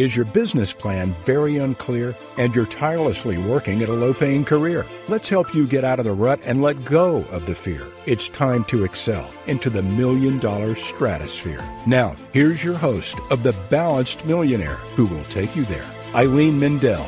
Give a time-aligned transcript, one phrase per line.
[0.00, 4.86] Is your business plan very unclear and you're tirelessly working at a low paying career?
[5.08, 7.86] Let's help you get out of the rut and let go of the fear.
[8.06, 11.62] It's time to excel into the million dollar stratosphere.
[11.86, 17.04] Now, here's your host of The Balanced Millionaire who will take you there, Eileen Mendel.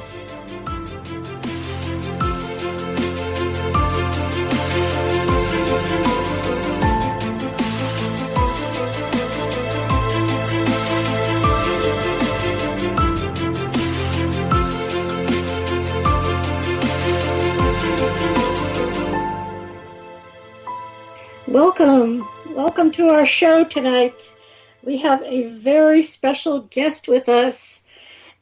[23.23, 24.35] Our show tonight.
[24.83, 27.87] We have a very special guest with us,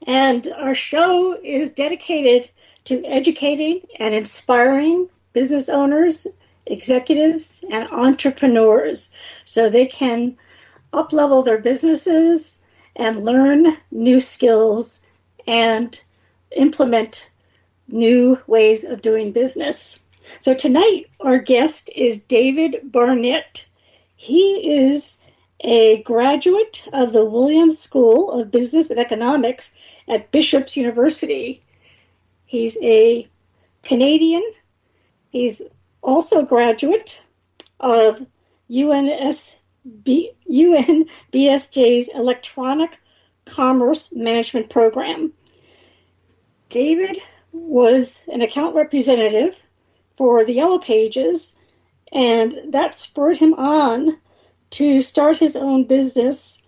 [0.07, 2.51] and our show is dedicated
[2.85, 6.27] to educating and inspiring business owners,
[6.65, 9.15] executives, and entrepreneurs
[9.45, 10.39] so they can
[10.95, 12.65] uplevel their businesses
[12.97, 15.05] and learn new skills
[15.47, 16.03] and
[16.57, 17.29] implement
[17.87, 20.07] new ways of doing business.
[20.39, 23.67] So tonight, our guest is David Barnett.
[24.21, 25.19] He is
[25.61, 29.75] a graduate of the Williams School of Business and Economics
[30.07, 31.63] at Bishop's University.
[32.45, 33.27] He's a
[33.83, 34.43] Canadian.
[35.31, 35.63] He's
[36.03, 37.23] also a graduate
[37.81, 38.27] of
[38.71, 42.99] UNSB, UNBSJ's Electronic
[43.47, 45.33] Commerce Management Program.
[46.69, 47.17] David
[47.53, 49.59] was an account representative
[50.19, 51.57] for the Yellow Pages,
[52.13, 54.19] and that spurred him on
[54.71, 56.67] to start his own business.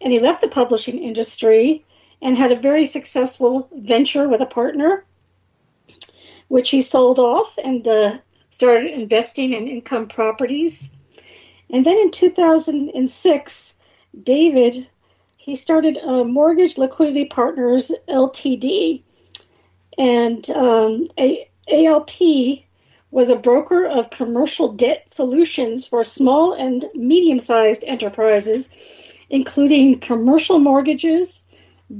[0.00, 1.84] And he left the publishing industry
[2.22, 5.04] and had a very successful venture with a partner,
[6.48, 8.18] which he sold off and uh,
[8.50, 10.94] started investing in income properties.
[11.70, 13.74] And then in 2006,
[14.22, 14.86] David
[15.48, 19.02] he started a Mortgage Liquidity Partners Ltd.
[19.96, 22.20] And um, a, ALP
[23.10, 28.70] was a broker of commercial debt solutions for small and medium sized enterprises,
[29.30, 31.48] including commercial mortgages,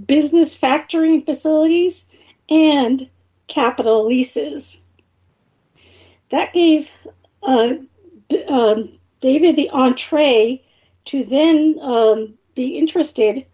[0.07, 2.13] business factoring facilities,
[2.51, 3.09] and
[3.47, 4.81] capital leases.
[6.31, 6.91] That gave
[7.43, 7.75] uh,
[8.49, 10.63] um, David the entree
[11.07, 13.47] to then um, be interested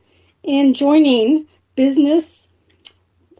[0.42, 2.52] in joining business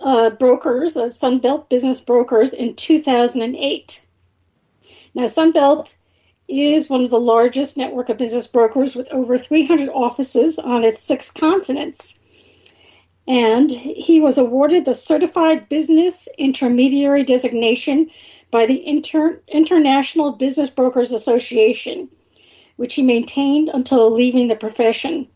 [0.00, 4.03] uh, brokers, uh, Sunbelt Business Brokers, in 2008.
[5.14, 5.94] Now, Sunbelt
[6.48, 11.02] is one of the largest network of business brokers with over 300 offices on its
[11.02, 12.20] six continents.
[13.26, 18.10] And he was awarded the Certified Business Intermediary designation
[18.50, 22.08] by the Inter- International Business Brokers Association,
[22.76, 25.28] which he maintained until leaving the profession.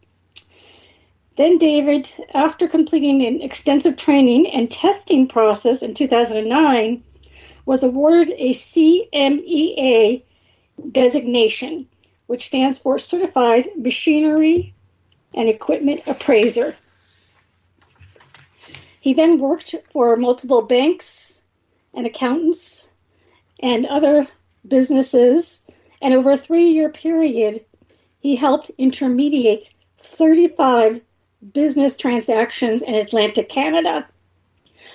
[1.36, 7.02] Then David, after completing an extensive training and testing process in 2009,
[7.68, 10.22] was awarded a CMEA
[10.90, 11.86] designation,
[12.26, 14.72] which stands for Certified Machinery
[15.34, 16.74] and Equipment Appraiser.
[19.00, 21.42] He then worked for multiple banks
[21.92, 22.90] and accountants
[23.60, 24.26] and other
[24.66, 27.66] businesses, and over a three year period,
[28.20, 31.02] he helped intermediate 35
[31.52, 34.08] business transactions in Atlantic Canada.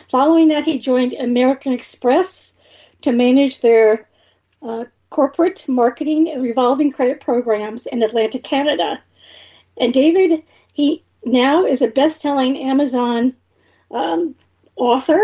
[0.10, 2.58] Following that, he joined American Express
[3.04, 4.08] to manage their
[4.62, 9.00] uh, corporate marketing and revolving credit programs in Atlantic, Canada.
[9.78, 10.44] And David,
[10.74, 13.36] he now is a best selling Amazon
[13.92, 14.36] um,
[14.76, 15.22] author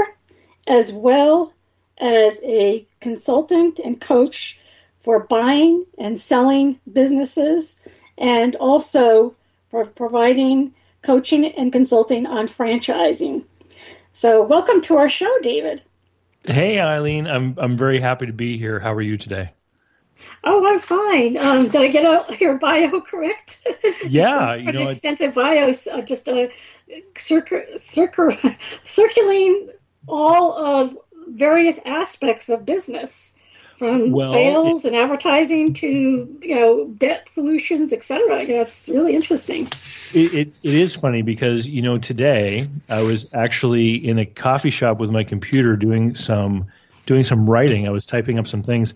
[0.67, 1.53] as well
[1.97, 4.59] as a consultant and coach
[5.01, 9.35] for buying and selling businesses and also
[9.71, 13.45] for providing coaching and consulting on franchising.
[14.13, 15.81] So, welcome to our show, David.
[16.45, 17.27] Hey, Eileen.
[17.27, 18.79] I'm I'm very happy to be here.
[18.79, 19.51] How are you today?
[20.43, 21.37] Oh, I'm fine.
[21.37, 23.65] Um, did I get a, your bio correct?
[24.05, 26.51] Yeah, you know, extensive bios, uh, just a
[27.17, 29.69] circ- circ- circulating
[30.07, 30.97] all of
[31.27, 33.37] various aspects of business
[33.79, 35.87] from well, sales and advertising to
[36.41, 38.43] you know debt solutions, etc.
[38.43, 39.67] You know, it's really interesting.
[40.13, 44.69] It, it, it is funny because you know today I was actually in a coffee
[44.69, 46.67] shop with my computer doing some
[47.05, 47.87] doing some writing.
[47.87, 48.93] I was typing up some things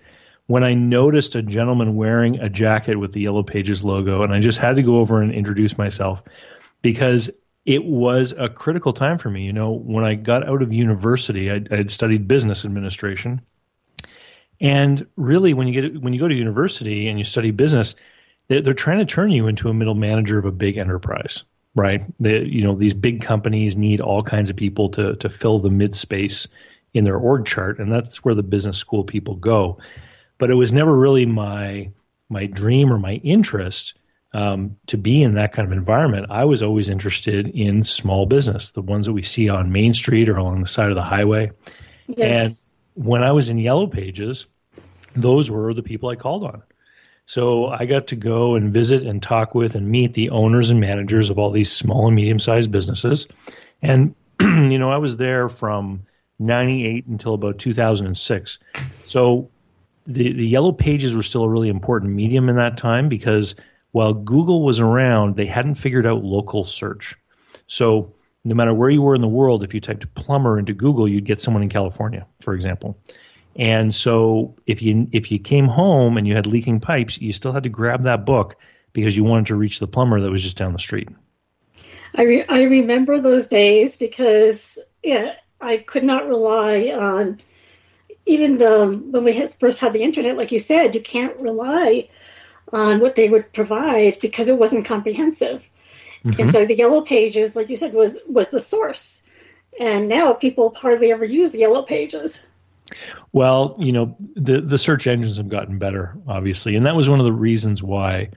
[0.47, 4.41] when I noticed a gentleman wearing a jacket with the Yellow Pages logo, and I
[4.41, 6.21] just had to go over and introduce myself
[6.81, 7.31] because
[7.65, 9.44] it was a critical time for me.
[9.44, 13.41] You know, when I got out of university, I had studied business administration
[14.59, 17.95] and really, when you get when you go to university and you study business,
[18.47, 21.44] they're, they're trying to turn you into a middle manager of a big enterprise.
[21.75, 22.03] right?
[22.19, 25.69] The, you know, these big companies need all kinds of people to to fill the
[25.69, 26.47] mid space
[26.94, 29.79] in their org chart, and that's where the business school people go.
[30.38, 31.91] But it was never really my
[32.29, 33.95] my dream or my interest
[34.33, 36.27] um, to be in that kind of environment.
[36.29, 40.29] I was always interested in small business, the ones that we see on Main Street
[40.29, 41.51] or along the side of the highway.
[42.07, 42.69] Yes.
[42.95, 44.48] When I was in Yellow Pages,
[45.16, 46.63] those were the people I called on.
[47.25, 50.80] So I got to go and visit and talk with and meet the owners and
[50.80, 53.28] managers of all these small and medium sized businesses.
[53.81, 56.04] And, you know, I was there from
[56.40, 58.60] 98 until about 2006.
[59.04, 59.50] So
[60.06, 63.56] the, the yellow pages were still a really important medium in that time because
[63.92, 67.16] while Google was around, they hadn't figured out local search.
[67.68, 71.07] So no matter where you were in the world, if you typed plumber into Google,
[71.07, 72.98] you'd get someone in California, for example.
[73.56, 77.54] And so if you if you came home and you had leaking pipes, you still
[77.54, 78.57] had to grab that book
[78.94, 81.10] because you wanted to reach the plumber that was just down the street.
[82.16, 87.40] I re- I remember those days because yeah, I could not rely on
[88.25, 92.10] even the, when we first had the internet, like you said, you can't rely
[92.72, 95.68] on what they would provide because it wasn't comprehensive.
[96.25, 96.41] Mm-hmm.
[96.41, 99.27] And so the yellow pages, like you said, was was the source.
[99.79, 102.47] And now people hardly ever use the yellow pages.
[103.31, 107.19] Well, you know, the the search engines have gotten better, obviously, and that was one
[107.19, 108.29] of the reasons why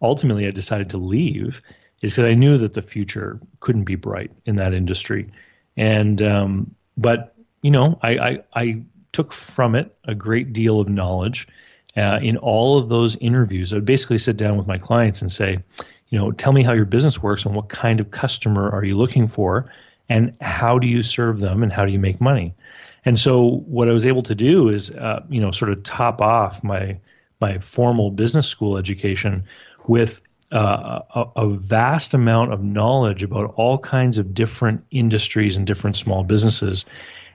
[0.00, 1.60] ultimately I decided to leave,
[2.02, 5.30] is because I knew that the future couldn't be bright in that industry,
[5.76, 10.88] and um, but you know, I, I I took from it a great deal of
[10.88, 11.48] knowledge.
[11.94, 15.30] Uh, in all of those interviews, I would basically sit down with my clients and
[15.30, 15.58] say,
[16.12, 18.98] you know, tell me how your business works and what kind of customer are you
[18.98, 19.72] looking for,
[20.10, 22.54] and how do you serve them and how do you make money.
[23.02, 26.20] And so what I was able to do is, uh, you know, sort of top
[26.20, 26.98] off my
[27.40, 29.44] my formal business school education
[29.86, 30.20] with
[30.52, 35.96] uh, a, a, vast amount of knowledge about all kinds of different industries and different
[35.96, 36.84] small businesses.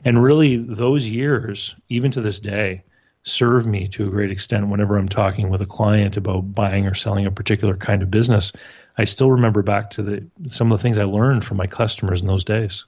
[0.05, 2.83] And really, those years, even to this day,
[3.27, 6.93] serve me to a great extent whenever I'm talking with a client about buying or
[6.93, 8.53] selling a particular kind of business.
[8.97, 12.21] I still remember back to the some of the things I learned from my customers
[12.21, 12.85] in those days.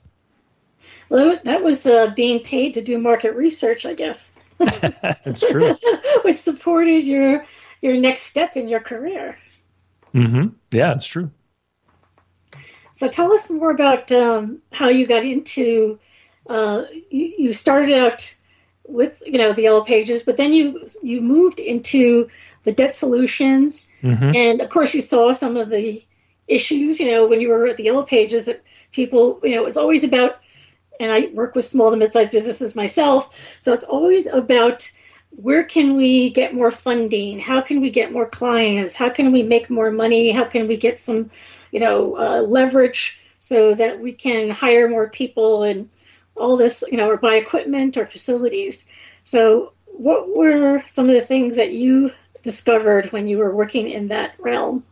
[1.09, 4.35] Well, that was uh, being paid to do market research, I guess.
[4.57, 5.75] That's true.
[6.23, 7.45] Which supported your
[7.81, 9.37] your next step in your career.
[10.13, 10.47] Mm-hmm.
[10.71, 11.31] Yeah, it's true.
[12.93, 15.99] So tell us more about um, how you got into.
[16.47, 18.35] Uh, you, you, started out
[18.89, 22.29] with you know the yellow pages, but then you you moved into
[22.63, 24.35] the debt solutions, mm-hmm.
[24.35, 26.03] and of course you saw some of the
[26.47, 26.99] issues.
[26.99, 29.77] You know when you were at the yellow pages that people you know it was
[29.77, 30.39] always about
[30.99, 33.37] and I work with small to mid-sized businesses myself.
[33.59, 34.91] So it's always about
[35.31, 37.39] where can we get more funding?
[37.39, 38.95] How can we get more clients?
[38.95, 40.31] How can we make more money?
[40.31, 41.29] How can we get some,
[41.71, 45.89] you know, uh, leverage so that we can hire more people and
[46.39, 48.87] all this, you know, or buy equipment or facilities.
[49.23, 54.07] So what were some of the things that you discovered when you were working in
[54.07, 54.83] that realm?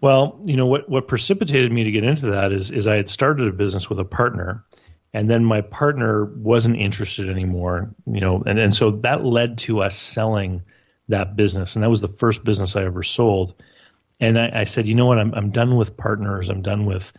[0.00, 3.10] Well, you know what what precipitated me to get into that is is I had
[3.10, 4.64] started a business with a partner
[5.12, 9.82] and then my partner wasn't interested anymore you know and, and so that led to
[9.82, 10.62] us selling
[11.08, 13.54] that business and that was the first business i ever sold
[14.20, 17.12] and i, I said you know what I'm, I'm done with partners i'm done with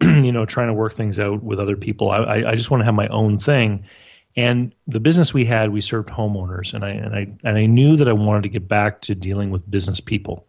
[0.24, 2.10] you know trying to work things out with other people.
[2.10, 3.84] I, I just want to have my own thing.
[4.36, 7.96] And the business we had we served homeowners and i and i and i knew
[7.96, 10.46] that i wanted to get back to dealing with business people.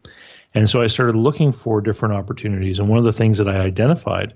[0.53, 3.59] And so i started looking for different opportunities and one of the things that i
[3.59, 4.35] identified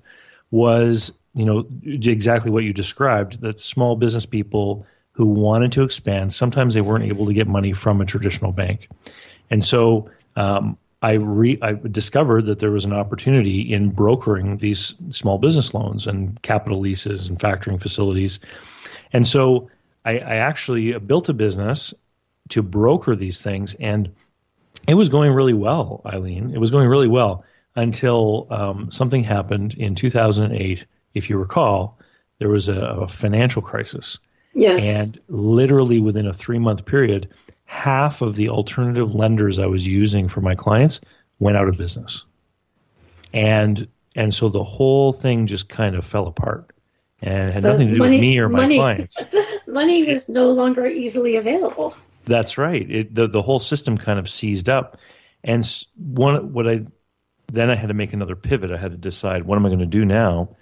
[0.51, 6.33] was you know exactly what you described that small business people who wanted to expand
[6.33, 8.89] sometimes they weren't able to get money from a traditional bank.
[9.49, 14.93] And so um, I, re- I discovered that there was an opportunity in brokering these
[15.11, 18.39] small business loans and capital leases and factoring facilities
[19.13, 19.69] and so
[20.03, 21.93] I, I actually built a business
[22.49, 24.13] to broker these things and
[24.87, 27.45] it was going really well eileen it was going really well
[27.75, 30.85] until um, something happened in 2008
[31.15, 31.97] if you recall,
[32.37, 34.19] there was a, a financial crisis.
[34.53, 35.07] Yes.
[35.07, 37.33] And literally within a three month period,
[37.65, 41.01] half of the alternative lenders I was using for my clients
[41.39, 42.23] went out of business.
[43.33, 46.71] And and so the whole thing just kind of fell apart
[47.21, 49.23] and had so nothing to do money, with me or my money, clients.
[49.67, 51.95] money was no longer easily available.
[52.23, 52.89] That's right.
[52.89, 54.97] It, the the whole system kind of seized up,
[55.43, 56.81] and one what I
[57.51, 58.71] then I had to make another pivot.
[58.71, 60.55] I had to decide what am I going to do now,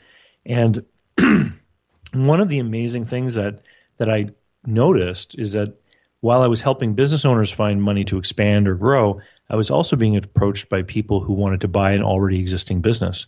[0.45, 0.83] and
[2.13, 3.61] one of the amazing things that
[3.97, 4.29] that I
[4.65, 5.75] noticed is that
[6.23, 9.97] while I was helping business owners find money to expand or grow, I was also
[9.97, 13.27] being approached by people who wanted to buy an already existing business.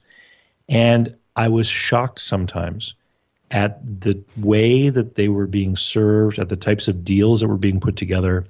[0.70, 2.94] And I was shocked sometimes
[3.52, 7.58] at the way that they were being served, at the types of deals that were
[7.58, 8.46] being put together,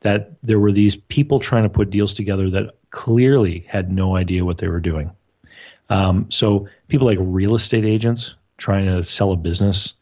[0.00, 4.42] that there were these people trying to put deals together that clearly had no idea
[4.42, 5.10] what they were doing.
[5.90, 9.92] Um, so people like real estate agents trying to sell a business,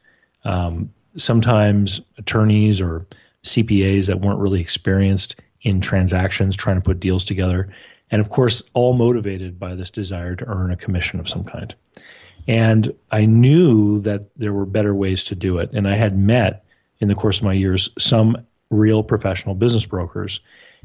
[0.44, 3.04] um, sometimes attorneys or
[3.44, 7.68] CPAs that weren't really experienced in transactions trying to put deals together.
[8.10, 11.74] And of course, all motivated by this desire to earn a commission of some kind.
[12.48, 15.70] And I knew that there were better ways to do it.
[15.72, 16.64] And I had met
[16.98, 18.36] in the course of my years some
[18.70, 20.40] real professional business brokers.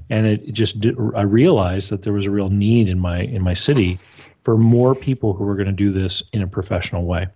[0.09, 0.85] And it just
[1.15, 3.97] I realized that there was a real need in my in my city
[4.43, 7.27] for more people who were going to do this in a professional way.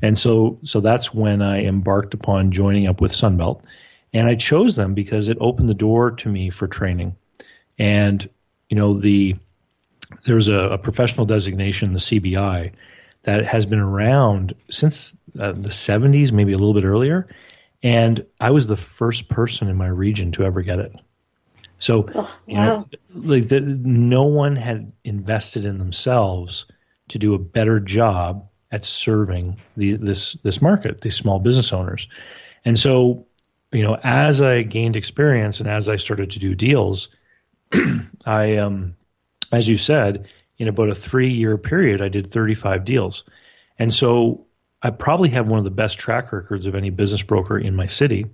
[0.00, 3.62] And so so that's when I embarked upon joining up with Sunbelt.
[4.14, 7.16] And I chose them because it opened the door to me for training.
[7.78, 8.26] And
[8.70, 9.36] you know the
[10.24, 12.72] there's a, a professional designation, the CBI,
[13.24, 17.26] that has been around since uh, the 70s, maybe a little bit earlier.
[17.82, 20.94] And I was the first person in my region to ever get it.
[21.78, 26.66] So, oh, you know, like the, no one had invested in themselves
[27.08, 32.08] to do a better job at serving the, this this market, these small business owners.
[32.64, 33.26] And so,
[33.74, 37.08] you know, as I gained experience and as I started to do deals,
[38.26, 38.94] I, um,
[39.50, 40.28] as you said,
[40.58, 43.24] in about a three year period, I did 35 deals.
[43.78, 44.46] And so
[44.80, 47.88] I probably have one of the best track records of any business broker in my
[47.88, 48.26] city.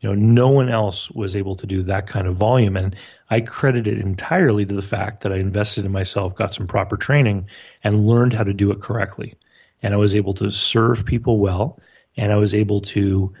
[0.00, 2.76] You know, no one else was able to do that kind of volume.
[2.76, 2.96] And
[3.28, 6.96] I credit it entirely to the fact that I invested in myself, got some proper
[6.96, 7.48] training,
[7.84, 9.34] and learned how to do it correctly.
[9.82, 11.80] And I was able to serve people well,
[12.16, 13.34] and I was able to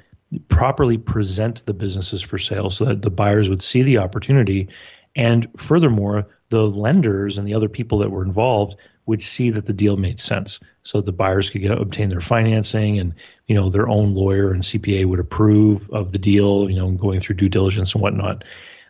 [0.48, 4.68] properly present the businesses for sale so that the buyers would see the opportunity.
[5.14, 9.72] And furthermore, the lenders and the other people that were involved would see that the
[9.72, 13.14] deal made sense so the buyers could get obtain their financing and
[13.46, 17.20] you know their own lawyer and cpa would approve of the deal you know going
[17.20, 18.44] through due diligence and whatnot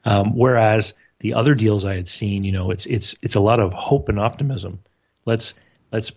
[0.05, 3.61] um, whereas the other deals i had seen you know it's it's it's a lot
[3.61, 4.81] of hope and optimism
[5.25, 5.55] let's
[5.93, 6.13] let's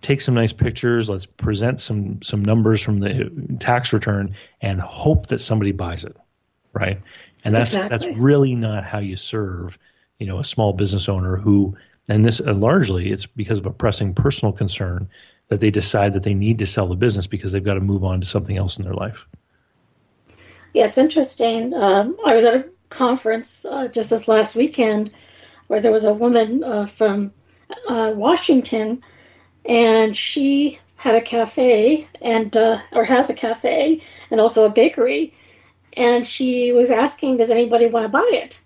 [0.00, 5.26] take some nice pictures let's present some some numbers from the tax return and hope
[5.26, 6.16] that somebody buys it
[6.72, 7.00] right?
[7.44, 7.88] And that's exactly.
[7.90, 9.78] that's really not how you serve
[10.18, 11.76] you know a small business owner who
[12.08, 15.08] and this uh, largely it's because of a pressing personal concern
[15.48, 18.04] that they decide that they need to sell the business because they've got to move
[18.04, 19.26] on to something else in their life.
[20.72, 21.74] Yeah it's interesting.
[21.74, 25.10] Um, i was at a conference uh, just this last weekend
[25.66, 27.32] where there was a woman uh, from
[27.86, 29.02] uh, washington
[29.68, 35.32] and she had a cafe and uh, or has a cafe and also a bakery
[35.92, 38.60] and she was asking does anybody want to buy it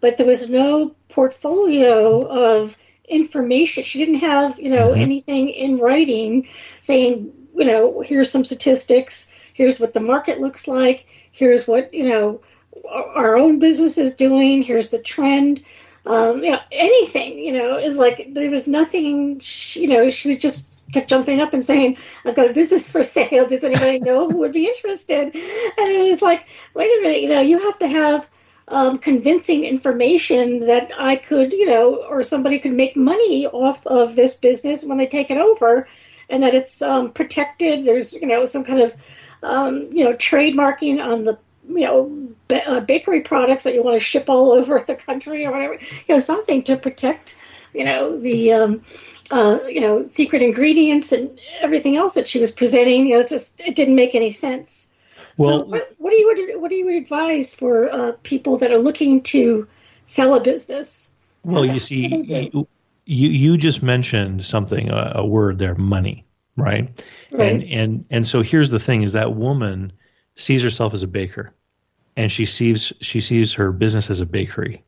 [0.00, 2.76] but there was no portfolio of
[3.08, 3.82] information.
[3.82, 5.00] She didn't have, you know, mm-hmm.
[5.00, 6.48] anything in writing
[6.80, 12.08] saying, you know, here's some statistics, here's what the market looks like, here's what, you
[12.08, 12.40] know,
[12.88, 15.64] our own business is doing, here's the trend.
[16.08, 19.40] Um, you know, anything, you know, is like there was nothing,
[19.74, 23.46] you know, she just kept jumping up and saying, I've got a business for sale.
[23.46, 25.34] Does anybody know who would be interested?
[25.34, 28.26] And it was like, wait a minute, you know, you have to have
[28.68, 34.14] um, convincing information that I could, you know, or somebody could make money off of
[34.14, 35.86] this business when they take it over,
[36.30, 37.84] and that it's um, protected.
[37.84, 38.96] There's, you know, some kind of,
[39.42, 41.38] um, you know, trademarking on the,
[41.68, 45.46] you know, ba- uh, bakery products that you want to ship all over the country
[45.46, 45.74] or whatever.
[45.74, 47.36] You know, something to protect,
[47.74, 48.82] you know, the, um,
[49.30, 53.06] uh, you know, secret ingredients and everything else that she was presenting.
[53.06, 54.92] You know, it's just it didn't make any sense.
[55.38, 58.78] Well, so what, what, do you what do you advise for uh, people that are
[58.78, 59.68] looking to
[60.06, 61.14] sell a business?
[61.44, 62.08] Well, you see,
[62.52, 62.68] you,
[63.06, 67.02] you, you just mentioned something a, a word there, money, right?
[67.32, 67.52] right?
[67.52, 69.92] And and and so here's the thing: is that woman
[70.36, 71.54] sees herself as a baker,
[72.18, 74.82] and she sees she sees her business as a bakery,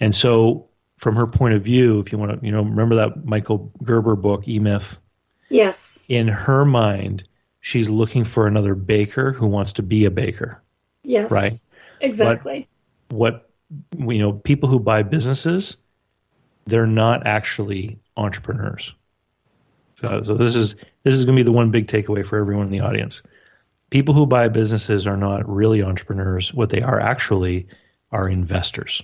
[0.00, 3.24] and so from her point of view, if you want to, you know, remember that
[3.24, 4.98] Michael Gerber book, E Myth.
[5.50, 6.02] Yes.
[6.08, 7.24] In her mind,
[7.60, 10.62] she's looking for another baker who wants to be a baker.
[11.04, 11.30] Yes.
[11.30, 11.52] Right?
[12.00, 12.66] Exactly.
[13.08, 13.50] But what
[13.98, 15.76] you know, people who buy businesses,
[16.66, 18.94] they're not actually entrepreneurs.
[19.96, 22.66] So, so this is this is going to be the one big takeaway for everyone
[22.66, 23.22] in the audience.
[23.90, 26.52] People who buy businesses are not really entrepreneurs.
[26.52, 27.68] What they are actually
[28.10, 29.02] are investors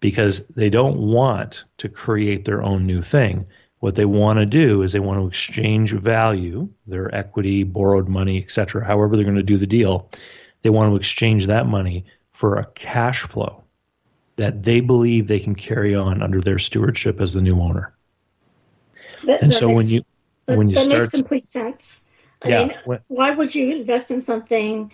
[0.00, 3.46] because they don't want to create their own new thing.
[3.78, 8.42] What they want to do is they want to exchange value, their equity, borrowed money,
[8.42, 10.10] etc., however they're going to do the deal.
[10.62, 13.64] They want to exchange that money for a cash flow
[14.36, 17.94] that they believe they can carry on under their stewardship as the new owner.
[19.24, 20.04] That, and that so makes, when you
[20.46, 22.10] when you that start, makes complete sense.
[22.42, 24.92] I Yeah, mean, why would you invest in something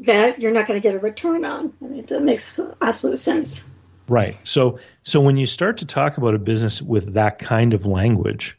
[0.00, 1.72] that you're not going to get a return on?
[1.82, 3.70] I mean, that makes absolute sense.
[4.08, 4.38] Right.
[4.44, 8.58] So so when you start to talk about a business with that kind of language,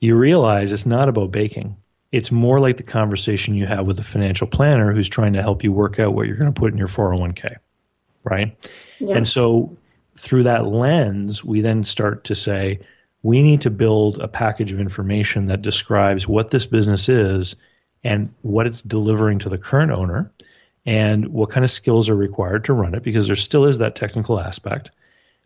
[0.00, 1.76] you realize it's not about baking.
[2.12, 5.64] It's more like the conversation you have with a financial planner who's trying to help
[5.64, 7.56] you work out what you're going to put in your 401k.
[8.22, 8.56] Right?
[9.00, 9.16] Yes.
[9.16, 9.76] And so
[10.16, 12.80] through that lens, we then start to say
[13.24, 17.56] we need to build a package of information that describes what this business is
[18.04, 20.30] and what it's delivering to the current owner
[20.84, 23.96] and what kind of skills are required to run it because there still is that
[23.96, 24.90] technical aspect.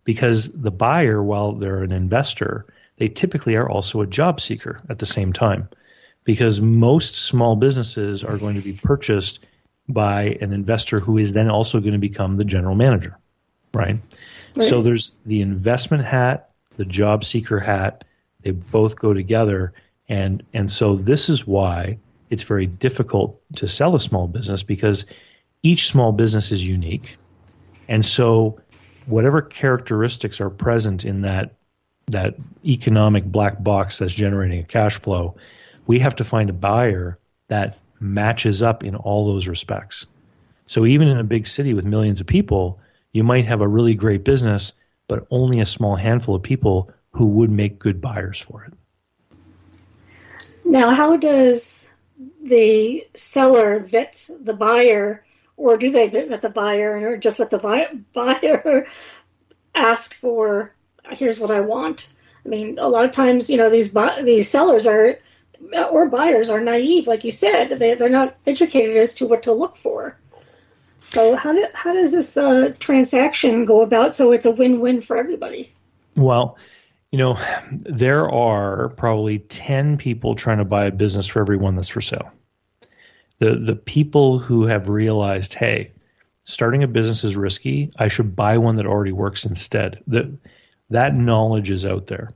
[0.02, 2.66] Because the buyer while they're an investor
[2.97, 5.68] they typically are also a job seeker at the same time.
[6.25, 9.38] Because most small businesses are going to be purchased
[9.88, 13.16] by an investor who is then also going to become the general manager
[13.73, 13.99] right,
[14.61, 18.04] so there's the investment hat the job seeker hat
[18.42, 19.73] they both go together.
[20.08, 21.99] And and so this is why
[22.30, 25.06] it's very difficult to sell a small business because
[25.62, 27.16] each small business is unique.
[27.88, 28.61] And so
[29.06, 31.54] whatever characteristics are present in that
[32.06, 35.37] that economic black box that's generating a cash flow
[35.87, 37.18] we have to find a buyer
[37.49, 40.06] that matches up in all those respects.
[40.66, 42.80] So even in a big city with millions of people
[43.12, 44.73] you might have a really great business
[45.08, 48.72] but only a small handful of people who would make good buyers for it
[50.64, 51.90] Now, how does
[52.42, 55.24] the seller vet the buyer,
[55.56, 58.86] or do they vet the buyer, or just let the buy- buyer
[59.74, 60.74] ask for,
[61.10, 62.12] "Here's what I want"?
[62.44, 65.18] I mean, a lot of times, you know, these bu- these sellers are
[65.90, 67.70] or buyers are naive, like you said.
[67.70, 70.18] They they're not educated as to what to look for.
[71.08, 75.16] So how do, how does this uh, transaction go about so it's a win-win for
[75.16, 75.72] everybody?
[76.16, 76.59] Well,
[77.11, 77.38] you know,
[77.70, 82.02] there are probably 10 people trying to buy a business for every one that's for
[82.02, 82.30] sale.
[83.38, 85.92] The the people who have realized, hey,
[86.42, 90.02] starting a business is risky, I should buy one that already works instead.
[90.09, 90.26] That
[90.90, 92.30] that knowledge is out there.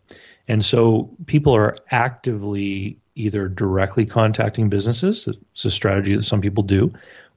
[0.48, 6.62] And so people are actively either directly contacting businesses, it's a strategy that some people
[6.62, 6.90] do,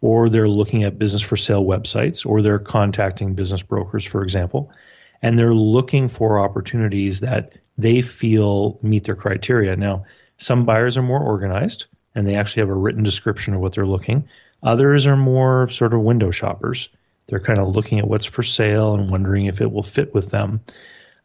[0.05, 4.71] or they're looking at business for sale websites, or they're contacting business brokers, for example,
[5.19, 9.75] and they're looking for opportunities that they feel meet their criteria.
[9.75, 10.05] Now,
[10.37, 13.83] some buyers are more organized and they actually have a written description of what they're
[13.87, 14.29] looking.
[14.61, 16.89] Others are more sort of window shoppers.
[17.25, 20.29] They're kind of looking at what's for sale and wondering if it will fit with
[20.29, 20.61] them.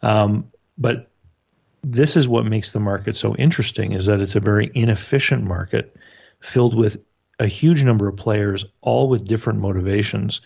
[0.00, 1.10] Um, but
[1.84, 5.94] this is what makes the market so interesting is that it's a very inefficient market
[6.40, 6.96] filled with
[7.40, 10.42] a huge number of players all with different motivations.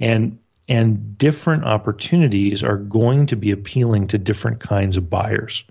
[0.00, 5.62] And and different opportunities are going to be appealing to different kinds of buyers.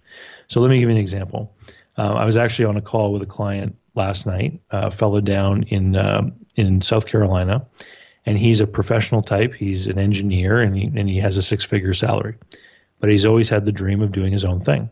[0.48, 1.56] So let me give you an example.
[1.98, 5.64] Uh, i was actually on a call with a client last night a fellow down
[5.64, 7.66] in uh, in south carolina
[8.26, 9.54] and he's a professional type.
[9.54, 12.36] He's an engineer and he, and he has a six figure salary
[13.00, 14.90] but he's always had the dream of doing his own thing.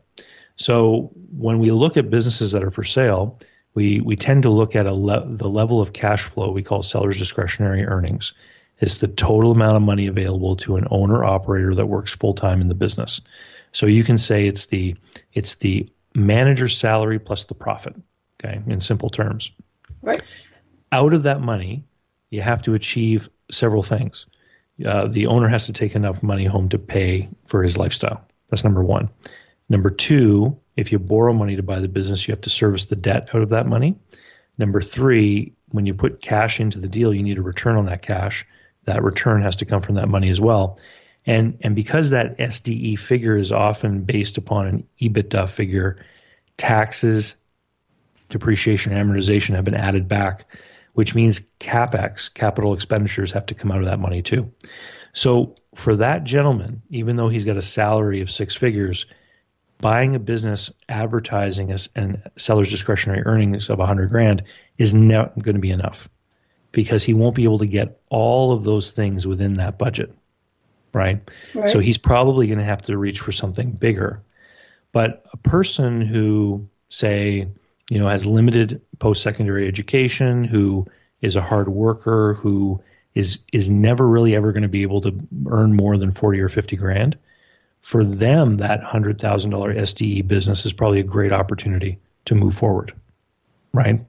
[0.55, 3.39] So when we look at businesses that are for sale,
[3.73, 6.83] we, we tend to look at a le- the level of cash flow we call
[6.83, 8.33] seller's discretionary earnings.
[8.79, 12.61] It's the total amount of money available to an owner operator that works full time
[12.61, 13.21] in the business.
[13.71, 14.95] So you can say it's the
[15.33, 17.95] it's the manager's salary plus the profit.
[18.43, 19.51] Okay, in simple terms.
[20.01, 20.21] Right.
[20.91, 21.83] Out of that money,
[22.29, 24.25] you have to achieve several things.
[24.85, 28.25] Uh, the owner has to take enough money home to pay for his lifestyle.
[28.49, 29.09] That's number one.
[29.69, 32.95] Number two, if you borrow money to buy the business, you have to service the
[32.95, 33.95] debt out of that money.
[34.57, 38.01] Number three, when you put cash into the deal, you need a return on that
[38.01, 38.45] cash.
[38.85, 40.79] That return has to come from that money as well.
[41.25, 46.05] And and because that SDE figure is often based upon an EBITDA figure,
[46.57, 47.37] taxes,
[48.29, 50.45] depreciation, and amortization have been added back,
[50.93, 54.51] which means capex, capital expenditures, have to come out of that money too.
[55.13, 59.05] So for that gentleman, even though he's got a salary of six figures,
[59.83, 64.43] buying a business advertising as and seller's discretionary earnings of 100 grand
[64.77, 66.07] is not going to be enough
[66.71, 70.15] because he won't be able to get all of those things within that budget
[70.93, 71.19] right,
[71.53, 71.69] Right.
[71.69, 74.23] so he's probably going to have to reach for something bigger
[74.93, 77.49] but a person who say
[77.89, 80.87] you know has limited post-secondary education who
[81.21, 82.81] is a hard worker who
[83.13, 85.17] is is never really ever going to be able to
[85.47, 87.17] earn more than 40 or 50 grand
[87.83, 92.93] for them, that $100,000 SDE business is probably a great opportunity to move forward.
[93.73, 93.99] Right.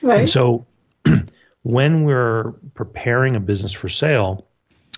[0.00, 0.20] right.
[0.20, 0.66] And so
[1.62, 4.46] when we're preparing a business for sale,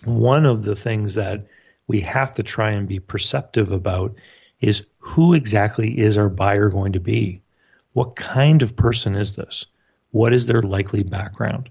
[0.05, 1.47] one of the things that
[1.89, 4.15] we have to try and be perceptive about
[4.61, 7.43] is who exactly is our buyer going to be?
[7.97, 9.65] what kind of person is this?
[10.11, 11.71] What is their likely background?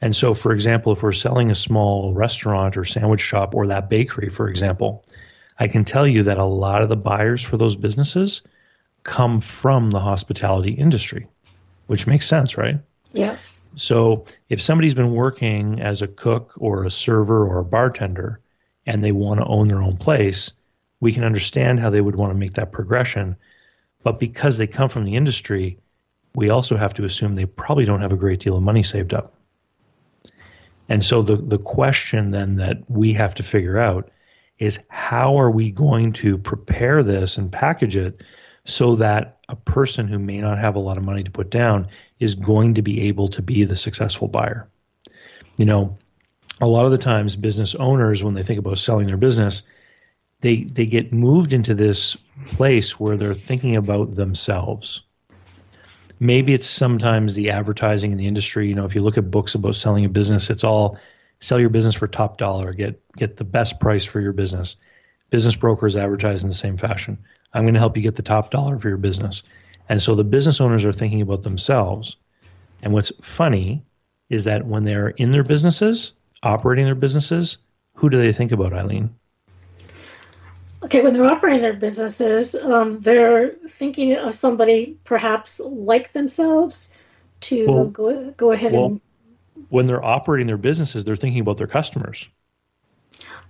[0.00, 3.90] And so, for example, if we're selling a small restaurant or sandwich shop or that
[3.90, 5.04] bakery, for example,
[5.58, 8.42] I can tell you that a lot of the buyers for those businesses
[9.02, 11.26] come from the hospitality industry,
[11.86, 12.78] which makes sense, right?
[13.12, 13.66] Yes.
[13.76, 18.40] So if somebody's been working as a cook or a server or a bartender
[18.86, 20.52] and they want to own their own place,
[21.00, 23.36] we can understand how they would want to make that progression.
[24.02, 25.78] But because they come from the industry,
[26.34, 29.14] we also have to assume they probably don't have a great deal of money saved
[29.14, 29.34] up.
[30.88, 34.10] And so the, the question then that we have to figure out
[34.58, 38.22] is how are we going to prepare this and package it
[38.64, 41.86] so that a person who may not have a lot of money to put down
[42.18, 44.68] is going to be able to be the successful buyer.
[45.56, 45.98] You know,
[46.60, 49.62] a lot of the times business owners when they think about selling their business,
[50.40, 52.16] they they get moved into this
[52.46, 55.02] place where they're thinking about themselves
[56.20, 58.68] maybe it's sometimes the advertising in the industry.
[58.68, 60.98] You know, if you look at books about selling a business, it's all
[61.40, 64.76] sell your business for top dollar, get get the best price for your business.
[65.30, 67.18] Business brokers advertise in the same fashion.
[67.52, 69.42] I'm going to help you get the top dollar for your business.
[69.88, 72.16] And so the business owners are thinking about themselves.
[72.82, 73.84] And what's funny
[74.30, 77.58] is that when they're in their businesses, operating their businesses,
[77.94, 79.14] who do they think about, Eileen?
[80.82, 86.96] Okay, when they're operating their businesses, um, they're thinking of somebody perhaps like themselves
[87.40, 89.00] to well, go, go ahead well, and.
[89.68, 92.28] When they're operating their businesses, they're thinking about their customers.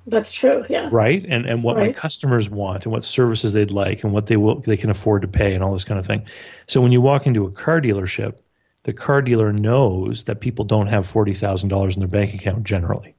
[0.06, 0.88] That's true, yeah.
[0.90, 1.88] Right, and and what right.
[1.88, 5.22] my customers want, and what services they'd like, and what they will they can afford
[5.22, 6.26] to pay, and all this kind of thing.
[6.66, 8.38] So when you walk into a car dealership,
[8.84, 12.64] the car dealer knows that people don't have forty thousand dollars in their bank account
[12.64, 13.16] generally.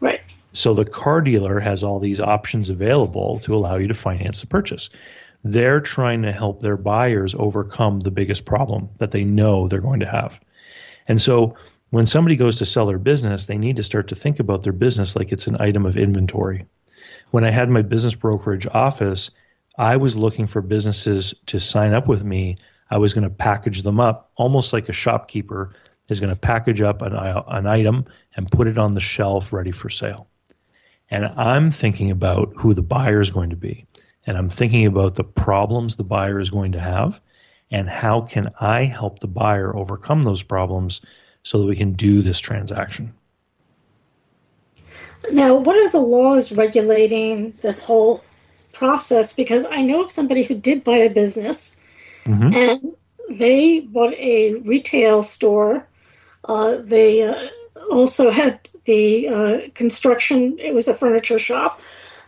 [0.00, 0.20] Right.
[0.52, 4.46] So the car dealer has all these options available to allow you to finance the
[4.48, 4.90] purchase.
[5.44, 10.00] They're trying to help their buyers overcome the biggest problem that they know they're going
[10.00, 10.40] to have.
[11.08, 11.56] And so
[11.92, 14.72] when somebody goes to sell their business, they need to start to think about their
[14.72, 16.64] business like it's an item of inventory.
[17.32, 19.30] When I had my business brokerage office,
[19.76, 22.56] I was looking for businesses to sign up with me.
[22.90, 25.74] I was going to package them up almost like a shopkeeper
[26.08, 29.70] is going to package up an, an item and put it on the shelf ready
[29.70, 30.28] for sale.
[31.10, 33.84] And I'm thinking about who the buyer is going to be.
[34.26, 37.20] And I'm thinking about the problems the buyer is going to have
[37.70, 41.02] and how can I help the buyer overcome those problems
[41.42, 43.12] so that we can do this transaction.
[45.30, 48.24] Now, what are the laws regulating this whole
[48.72, 49.32] process?
[49.32, 51.80] Because I know of somebody who did buy a business
[52.24, 52.54] mm-hmm.
[52.54, 52.96] and
[53.30, 55.86] they bought a retail store.
[56.44, 57.48] Uh, they uh,
[57.90, 60.58] also had the uh, construction.
[60.58, 61.80] It was a furniture shop.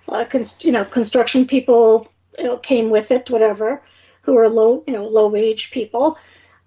[0.09, 0.25] Uh,
[0.61, 3.83] you know, construction people you know, came with it, whatever,
[4.23, 6.19] who are low, you know, low wage people.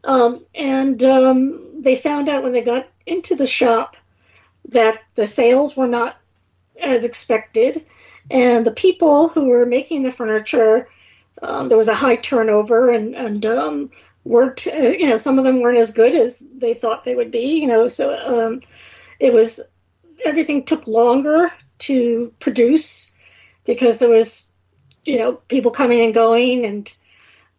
[0.07, 3.97] Um, and um, they found out when they got into the shop
[4.69, 6.17] that the sales were not
[6.81, 7.85] as expected,
[8.31, 10.87] and the people who were making the furniture,
[11.41, 13.91] um, there was a high turnover, and and um,
[14.23, 17.31] weren't, uh, you know, some of them weren't as good as they thought they would
[17.31, 18.61] be, you know, so um,
[19.19, 19.61] it was
[20.25, 23.17] everything took longer to produce
[23.65, 24.53] because there was,
[25.05, 26.93] you know, people coming and going and,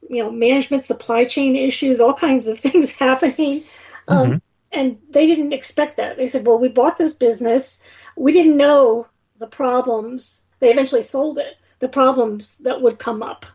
[0.09, 3.63] you know, management supply chain issues, all kinds of things happening.
[4.07, 4.33] Um, mm-hmm.
[4.33, 6.17] Um, and they didn't expect that.
[6.17, 7.83] They said, well, we bought this business.
[8.17, 9.07] We didn't know
[9.39, 10.47] the problems.
[10.61, 13.47] They eventually sold it, the problems that would come up.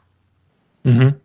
[0.83, 1.17] Mm-hmm.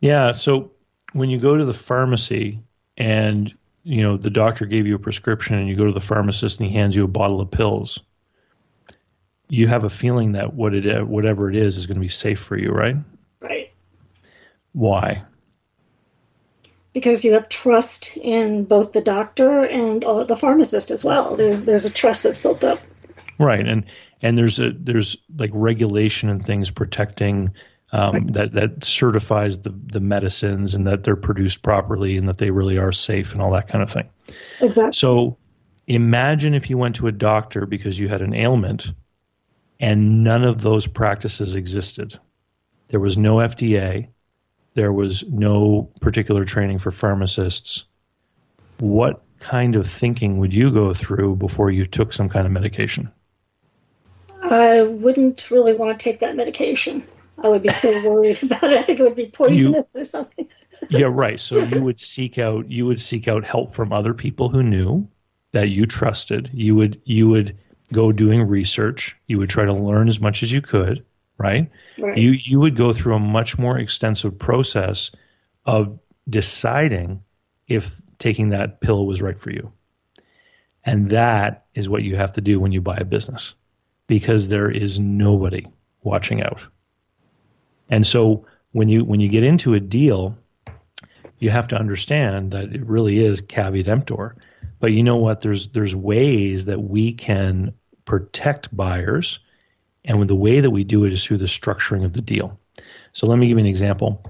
[0.00, 0.32] Yeah.
[0.32, 0.72] So
[1.12, 2.60] when you go to the pharmacy
[2.96, 3.52] and
[3.84, 6.68] you know the doctor gave you a prescription and you go to the pharmacist and
[6.68, 8.00] he hands you a bottle of pills
[9.48, 12.38] you have a feeling that what it whatever it is is going to be safe
[12.38, 12.96] for you right
[13.40, 13.72] right
[14.72, 15.22] why
[16.92, 21.84] because you have trust in both the doctor and the pharmacist as well there's there's
[21.84, 22.80] a trust that's built up
[23.38, 23.84] right and
[24.22, 27.52] and there's a there's like regulation and things protecting
[27.92, 28.32] um, right.
[28.34, 32.78] that that certifies the the medicines and that they're produced properly and that they really
[32.78, 34.08] are safe and all that kind of thing.
[34.60, 34.92] Exactly.
[34.92, 35.38] So
[35.86, 38.92] imagine if you went to a doctor because you had an ailment
[39.80, 42.18] and none of those practices existed.
[42.88, 44.08] There was no FDA.
[44.78, 47.84] There was no particular training for pharmacists.
[48.78, 53.10] What kind of thinking would you go through before you took some kind of medication?
[54.40, 57.02] I wouldn't really want to take that medication.
[57.42, 58.78] I would be so worried about it.
[58.78, 60.48] I think it would be poisonous you, or something.
[60.88, 61.40] yeah, right.
[61.40, 65.08] So you would seek out you would seek out help from other people who knew
[65.54, 66.50] that you trusted.
[66.52, 67.58] You would you would
[67.92, 69.16] go doing research.
[69.26, 71.04] You would try to learn as much as you could,
[71.38, 71.70] right?
[71.98, 72.18] right.
[72.18, 75.10] You you would go through a much more extensive process
[75.64, 75.98] of
[76.28, 77.22] deciding
[77.66, 79.72] if taking that pill was right for you.
[80.84, 83.54] And that is what you have to do when you buy a business
[84.06, 85.66] because there is nobody
[86.02, 86.66] watching out.
[87.90, 90.36] And so when you when you get into a deal,
[91.38, 94.36] you have to understand that it really is caveat emptor.
[94.80, 95.40] But you know what?
[95.40, 97.74] There's there's ways that we can
[98.04, 99.40] protect buyers,
[100.08, 102.58] and the way that we do it is through the structuring of the deal.
[103.12, 104.24] So let me give you an example.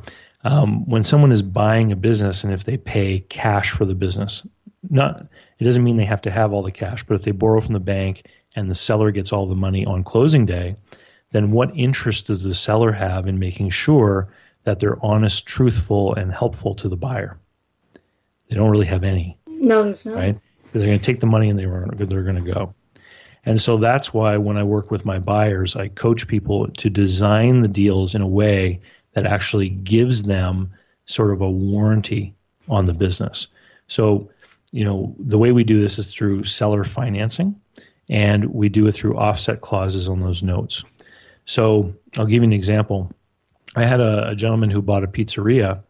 [0.45, 4.47] Um, when someone is buying a business, and if they pay cash for the business,
[4.89, 5.27] not
[5.59, 7.75] it doesn't mean they have to have all the cash, but if they borrow from
[7.75, 10.77] the bank and the seller gets all the money on closing day,
[11.31, 14.29] then what interest does the seller have in making sure
[14.65, 17.39] that they're honest, truthful, and helpful to the buyer?
[18.49, 19.39] They don't really have any.
[19.47, 20.17] No, there's not.
[20.17, 20.41] Right?
[20.73, 22.75] They're going to take the money and they were, they're going to go.
[23.45, 27.63] And so that's why when I work with my buyers, I coach people to design
[27.63, 28.81] the deals in a way
[29.13, 30.73] that actually gives them
[31.07, 32.35] sort of a warranty
[32.69, 33.49] on the business.
[33.87, 34.31] So,
[34.71, 37.61] you know, the way we do this is through seller financing,
[38.11, 40.85] and we do it through offset clauses on those notes.
[41.47, 43.11] So, I'll give you an example.
[43.75, 45.83] I had a, a gentleman who bought a pizzeria,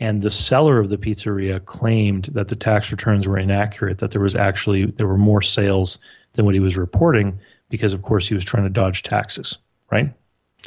[0.00, 4.22] and the seller of the pizzeria claimed that the tax returns were inaccurate, that there
[4.22, 5.98] was actually there were more sales
[6.32, 9.58] than what he was reporting because of course he was trying to dodge taxes,
[9.90, 10.12] right?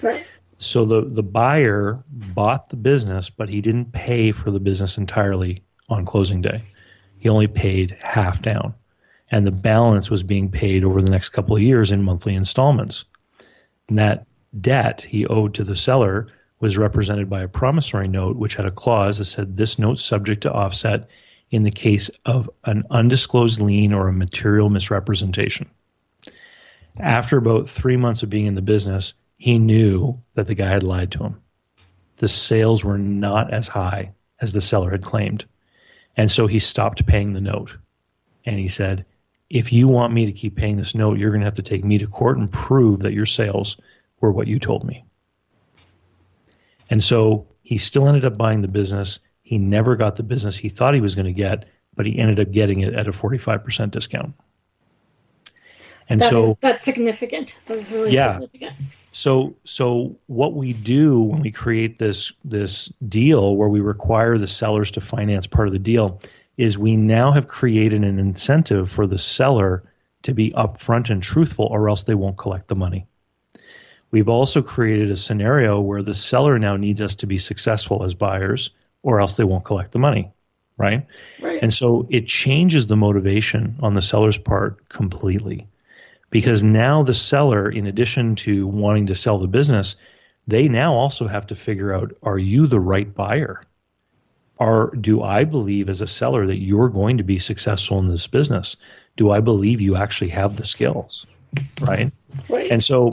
[0.02, 0.26] Right.
[0.58, 5.64] So the the buyer bought the business, but he didn't pay for the business entirely
[5.90, 6.64] on closing day.
[7.18, 8.74] He only paid half down.
[9.34, 13.06] And the balance was being paid over the next couple of years in monthly installments.
[13.88, 14.26] And that
[14.60, 16.28] debt he owed to the seller
[16.62, 20.44] was represented by a promissory note, which had a clause that said this note subject
[20.44, 21.10] to offset
[21.50, 25.70] in the case of an undisclosed lien or a material misrepresentation.
[27.00, 30.84] After about three months of being in the business, he knew that the guy had
[30.84, 31.42] lied to him.
[32.18, 35.46] The sales were not as high as the seller had claimed.
[36.16, 37.76] And so he stopped paying the note.
[38.46, 39.06] And he said,
[39.50, 41.84] If you want me to keep paying this note, you're going to have to take
[41.84, 43.78] me to court and prove that your sales
[44.20, 45.06] were what you told me.
[46.92, 49.20] And so he still ended up buying the business.
[49.42, 52.40] He never got the business he thought he was going to get, but he ended
[52.40, 54.36] up getting it at a 45% discount.
[56.10, 57.58] And that so is, that's significant.
[57.68, 58.34] That is really yeah.
[58.34, 58.76] significant.
[59.14, 64.48] So so what we do when we create this this deal where we require the
[64.48, 66.20] sellers to finance part of the deal
[66.58, 69.84] is we now have created an incentive for the seller
[70.24, 73.08] to be upfront and truthful or else they won't collect the money.
[74.12, 78.14] We've also created a scenario where the seller now needs us to be successful as
[78.14, 78.72] buyers,
[79.04, 80.32] or else they won't collect the money,
[80.78, 81.08] right?
[81.42, 81.60] right.
[81.62, 85.68] And so it changes the motivation on the seller's part completely.
[86.30, 89.96] Because now the seller, in addition to wanting to sell the business,
[90.48, 93.64] they now also have to figure out are you the right buyer?
[94.60, 98.28] Are, do I believe as a seller that you're going to be successful in this
[98.28, 98.78] business?
[99.18, 101.26] Do I believe you actually have the skills?
[101.82, 102.12] Right?
[102.50, 102.72] right.
[102.72, 103.10] And so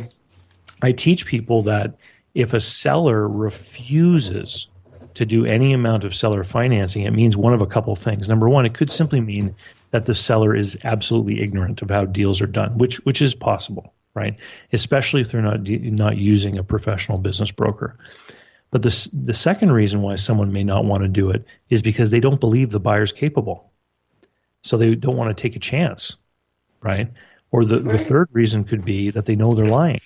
[0.83, 1.99] I teach people that
[2.35, 4.69] if a seller refuses
[5.15, 8.29] to do any amount of seller financing, it means one of a couple things.
[8.29, 9.57] Number one, it could simply mean
[9.91, 13.93] that the seller is absolutely ignorant of how deals are done, which which is possible,
[14.15, 14.37] right?
[14.73, 17.97] Especially if they're not not using a professional business broker.
[18.71, 22.11] But the the second reason why someone may not want to do it is because
[22.11, 23.73] they don't believe the buyer's capable,
[24.63, 26.17] so they don't want to take a chance,
[26.81, 27.11] right?
[27.51, 30.01] Or the, the third reason could be that they know they're lying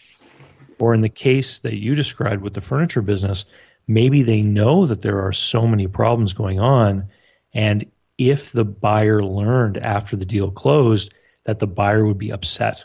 [0.83, 3.45] or in the case that you described with the furniture business,
[3.87, 7.07] maybe they know that there are so many problems going on.
[7.55, 7.87] And
[8.19, 11.15] if the buyer learned after the deal closed
[11.45, 12.85] that the buyer would be upset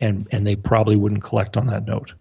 [0.00, 2.14] and, and they probably wouldn't collect on that note.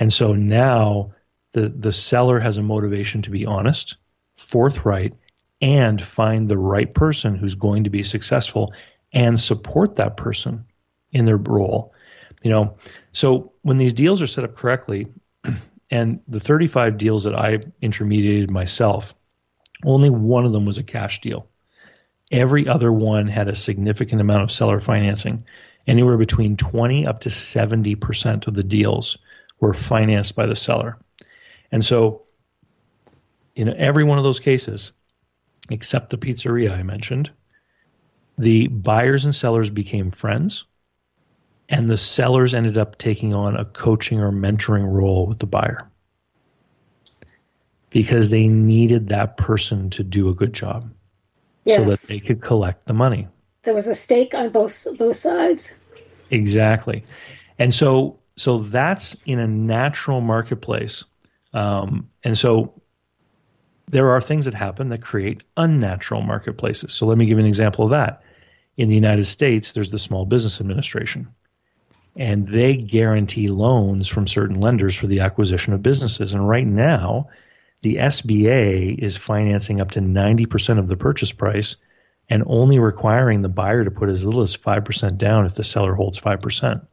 [0.00, 1.12] And so now
[1.52, 3.98] the, the seller has a motivation to be honest,
[4.34, 5.14] forthright,
[5.60, 8.74] and find the right person who's going to be successful
[9.12, 10.64] and support that person
[11.12, 11.94] in their role.
[12.42, 12.76] You know,
[13.12, 15.08] so when these deals are set up correctly,
[15.90, 19.14] and the 35 deals that I intermediated myself,
[19.84, 21.48] only one of them was a cash deal.
[22.30, 25.44] Every other one had a significant amount of seller financing.
[25.86, 29.16] Anywhere between 20 up to 70% of the deals
[29.58, 30.98] were financed by the seller.
[31.72, 32.22] And so,
[33.54, 34.92] in every one of those cases,
[35.70, 37.30] except the pizzeria I mentioned,
[38.36, 40.64] the buyers and sellers became friends
[41.68, 45.90] and the sellers ended up taking on a coaching or mentoring role with the buyer
[47.90, 50.90] because they needed that person to do a good job
[51.64, 51.76] yes.
[51.76, 53.28] so that they could collect the money.
[53.62, 55.80] There was a stake on both both sides.
[56.30, 57.04] Exactly,
[57.58, 61.04] and so so that's in a natural marketplace,
[61.52, 62.80] um, and so
[63.88, 66.94] there are things that happen that create unnatural marketplaces.
[66.94, 68.22] So let me give you an example of that.
[68.76, 71.28] In the United States, there's the Small Business Administration,
[72.18, 76.34] and they guarantee loans from certain lenders for the acquisition of businesses.
[76.34, 77.28] And right now,
[77.80, 81.76] the SBA is financing up to 90% of the purchase price
[82.28, 85.94] and only requiring the buyer to put as little as 5% down if the seller
[85.94, 86.84] holds 5%.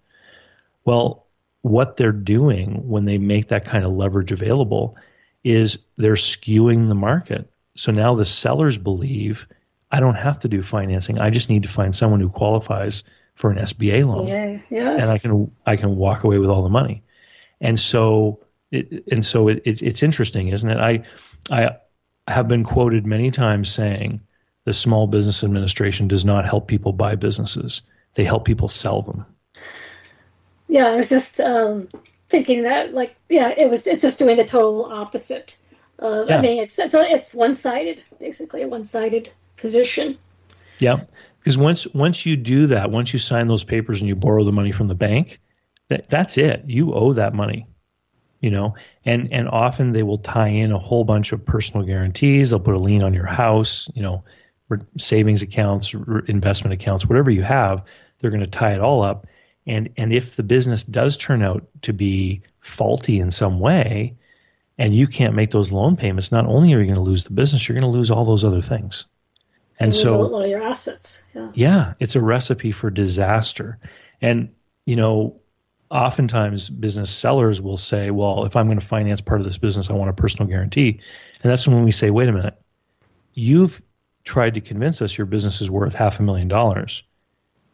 [0.85, 1.25] Well,
[1.63, 4.95] what they're doing when they make that kind of leverage available
[5.43, 7.49] is they're skewing the market.
[7.75, 9.47] So now the sellers believe
[9.91, 11.19] I don't have to do financing.
[11.19, 13.03] I just need to find someone who qualifies
[13.35, 14.27] for an SBA loan.
[14.27, 15.03] Yeah, yes.
[15.03, 17.03] And I can I can walk away with all the money.
[17.61, 18.39] And so
[18.71, 20.77] it, and so it, it's it's interesting, isn't it?
[20.77, 21.03] I
[21.51, 21.77] I
[22.27, 24.21] have been quoted many times saying
[24.63, 27.81] the Small Business Administration does not help people buy businesses;
[28.15, 29.25] they help people sell them.
[30.67, 31.87] Yeah, I was just um,
[32.29, 33.85] thinking that, like, yeah, it was.
[33.85, 35.57] It's just doing the total opposite.
[35.99, 36.37] Uh, yeah.
[36.37, 40.17] I mean, it's it's, it's one sided, basically a one sided position.
[40.79, 41.01] Yeah,
[41.45, 44.51] because once once you do that, once you sign those papers and you borrow the
[44.51, 45.39] money from the bank,
[45.87, 46.63] that that's it.
[46.65, 47.67] You owe that money
[48.45, 48.75] you know?
[49.03, 52.51] And and often they will tie in a whole bunch of personal guarantees.
[52.51, 54.23] They'll put a lien on your house you know
[54.97, 55.93] savings accounts
[56.27, 57.85] investment accounts whatever you have
[58.19, 59.25] they're going to tie it all up.
[59.65, 64.17] And and if the business does turn out to be faulty in some way
[64.77, 67.31] and you can't make those loan payments not only are you going to lose the
[67.31, 69.05] business you're going to lose all those other things
[69.79, 73.77] and so a lot of your assets yeah yeah it's a recipe for disaster
[74.21, 74.53] and
[74.85, 75.39] you know
[75.91, 79.89] oftentimes business sellers will say, well, if I'm going to finance part of this business,
[79.89, 80.99] I want a personal guarantee.
[81.41, 82.59] And that's when we say, wait a minute,
[83.33, 83.81] you've
[84.23, 87.03] tried to convince us your business is worth half a million dollars.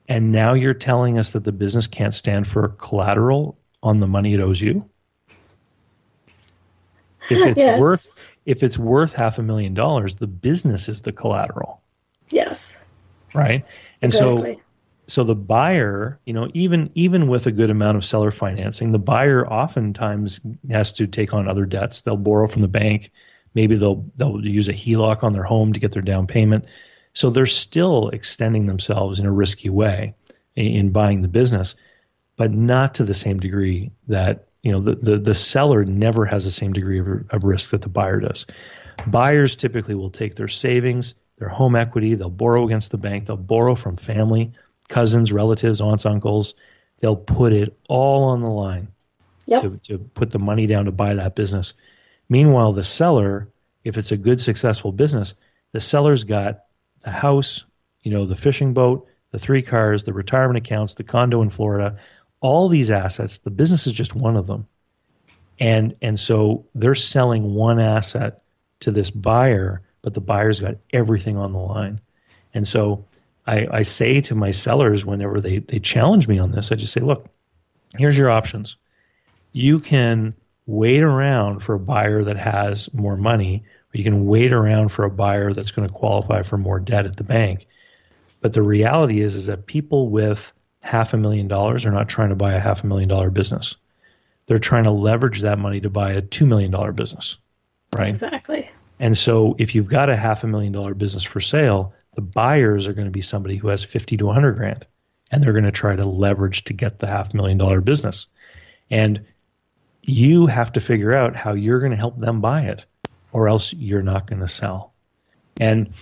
[0.07, 4.33] And now you're telling us that the business can't stand for collateral on the money
[4.33, 4.89] it owes you?
[7.29, 7.79] If it's yes.
[7.79, 11.80] worth if it's worth half a million dollars, the business is the collateral.
[12.31, 12.87] Yes.
[13.33, 13.65] Right?
[14.01, 14.55] And exactly.
[14.55, 14.61] so
[15.11, 18.99] so the buyer, you know, even even with a good amount of seller financing, the
[18.99, 20.39] buyer oftentimes
[20.69, 22.01] has to take on other debts.
[22.01, 23.11] They'll borrow from the bank.
[23.53, 26.65] Maybe they'll they'll use a HELOC on their home to get their down payment.
[27.13, 30.15] So they're still extending themselves in a risky way
[30.55, 31.75] in, in buying the business,
[32.37, 36.45] but not to the same degree that you know the the, the seller never has
[36.45, 38.45] the same degree of, of risk that the buyer does.
[39.07, 43.35] Buyers typically will take their savings, their home equity, they'll borrow against the bank, they'll
[43.35, 44.53] borrow from family
[44.87, 46.53] cousins, relatives, aunts, uncles.
[46.99, 48.89] They'll put it all on the line
[49.47, 49.63] yep.
[49.63, 51.73] to, to put the money down to buy that business.
[52.29, 53.47] Meanwhile, the seller,
[53.83, 55.33] if it's a good, successful business,
[55.71, 56.65] the seller's got
[57.01, 57.65] the house,
[58.03, 61.97] you know, the fishing boat, the three cars, the retirement accounts, the condo in Florida,
[62.39, 63.39] all these assets.
[63.39, 64.67] The business is just one of them.
[65.59, 68.43] And and so they're selling one asset
[68.81, 72.01] to this buyer, but the buyer's got everything on the line.
[72.53, 73.05] And so
[73.45, 76.93] I, I say to my sellers whenever they, they challenge me on this, I just
[76.93, 77.27] say, look,
[77.97, 78.77] here's your options.
[79.53, 80.33] You can
[80.65, 85.05] wait around for a buyer that has more money, or you can wait around for
[85.05, 87.67] a buyer that's going to qualify for more debt at the bank.
[88.39, 92.29] But the reality is, is that people with half a million dollars are not trying
[92.29, 93.75] to buy a half a million dollar business.
[94.47, 97.37] They're trying to leverage that money to buy a two million dollar business,
[97.93, 98.09] right?
[98.09, 98.70] Exactly.
[99.01, 102.87] And so, if you've got a half a million dollar business for sale, the buyers
[102.87, 104.85] are going to be somebody who has 50 to 100 grand
[105.31, 108.27] and they're going to try to leverage to get the half million dollar business.
[108.91, 109.25] And
[110.03, 112.85] you have to figure out how you're going to help them buy it
[113.31, 114.93] or else you're not going to sell.
[115.59, 115.93] And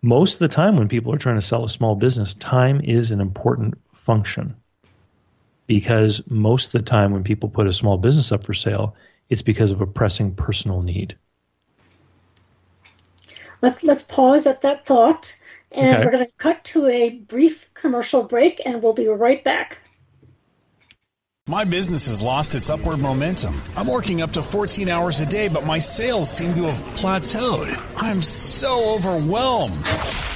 [0.00, 3.10] most of the time when people are trying to sell a small business time is
[3.10, 4.54] an important function
[5.66, 8.94] because most of the time when people put a small business up for sale
[9.28, 11.16] it's because of a pressing personal need
[13.64, 15.34] let's let's pause at that thought
[15.72, 16.04] and okay.
[16.04, 19.78] we're going to cut to a brief commercial break, and we'll be right back.
[21.46, 23.54] My business has lost its upward momentum.
[23.76, 28.02] I'm working up to 14 hours a day, but my sales seem to have plateaued.
[28.02, 29.78] I'm so overwhelmed.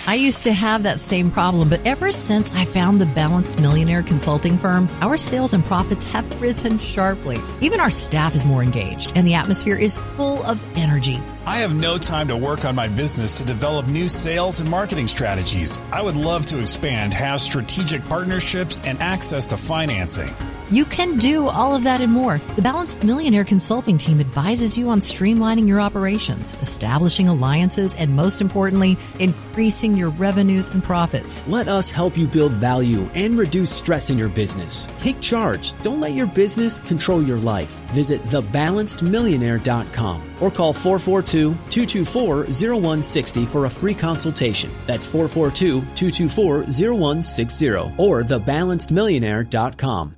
[0.06, 4.02] I used to have that same problem, but ever since I found the Balanced Millionaire
[4.02, 7.40] Consulting Firm, our sales and profits have risen sharply.
[7.62, 11.18] Even our staff is more engaged, and the atmosphere is full of energy.
[11.46, 15.06] I have no time to work on my business to develop new sales and marketing
[15.06, 15.78] strategies.
[15.90, 20.28] I would love to expand, have strategic partnerships, and access to financing.
[20.71, 22.43] You can do all of that and more.
[22.57, 28.43] The Balanced Millionaire Consulting Team advises you on streamlining your operations, establishing alliances, and most
[28.43, 31.43] importantly, increasing your revenues and profits.
[31.47, 34.87] Let us help you build value and reduce stress in your business.
[34.99, 35.73] Take charge.
[35.83, 37.71] Don't let your business control your life.
[37.93, 44.71] Visit thebalancedmillionaire.com or call 442-224-0160 for a free consultation.
[44.87, 50.18] That's 442-224-0160 or thebalancedmillionaire.com.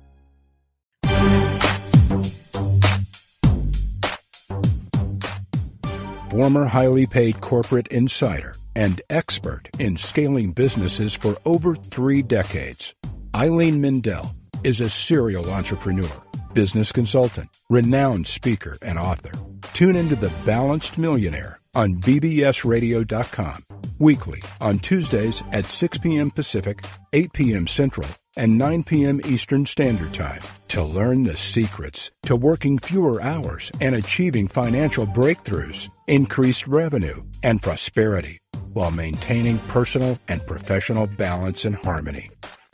[6.31, 12.95] former highly paid corporate insider and expert in scaling businesses for over three decades.
[13.35, 16.09] Eileen Mendel is a serial entrepreneur,
[16.53, 19.33] business consultant, renowned speaker, and author.
[19.73, 23.65] Tune into The Balanced Millionaire on bbsradio.com
[23.99, 26.31] weekly on Tuesdays at 6 p.m.
[26.31, 27.67] Pacific, 8 p.m.
[27.67, 28.07] Central,
[28.37, 29.21] and 9 p.m.
[29.25, 35.89] Eastern Standard Time to learn the secrets to working fewer hours and achieving financial breakthroughs,
[36.07, 38.39] increased revenue, and prosperity
[38.73, 42.29] while maintaining personal and professional balance and harmony.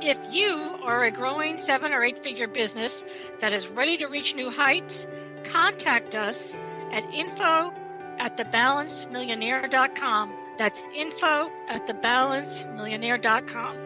[0.00, 3.02] If you are a growing seven or eight figure business
[3.40, 5.08] that is ready to reach new heights,
[5.42, 6.56] contact us
[6.92, 7.72] at info
[8.20, 10.32] at thebalancedmillionaire.com.
[10.56, 13.76] That's info at thebalancedmillionaire.com.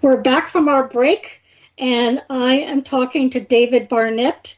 [0.00, 1.42] We're back from our break,
[1.76, 4.56] and I am talking to David Barnett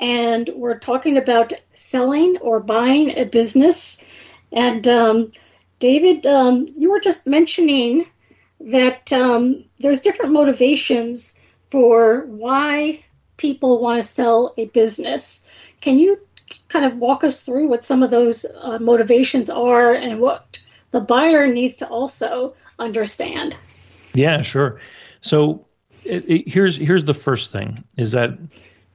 [0.00, 4.04] and we're talking about selling or buying a business.
[4.50, 5.30] And um,
[5.78, 8.06] David, um, you were just mentioning
[8.60, 11.38] that um, there's different motivations
[11.70, 13.04] for why
[13.36, 15.48] people want to sell a business.
[15.82, 16.18] Can you
[16.68, 20.58] kind of walk us through what some of those uh, motivations are and what
[20.92, 23.54] the buyer needs to also understand?
[24.14, 24.80] Yeah, sure.
[25.20, 25.66] So
[26.04, 28.38] it, it, here's here's the first thing is that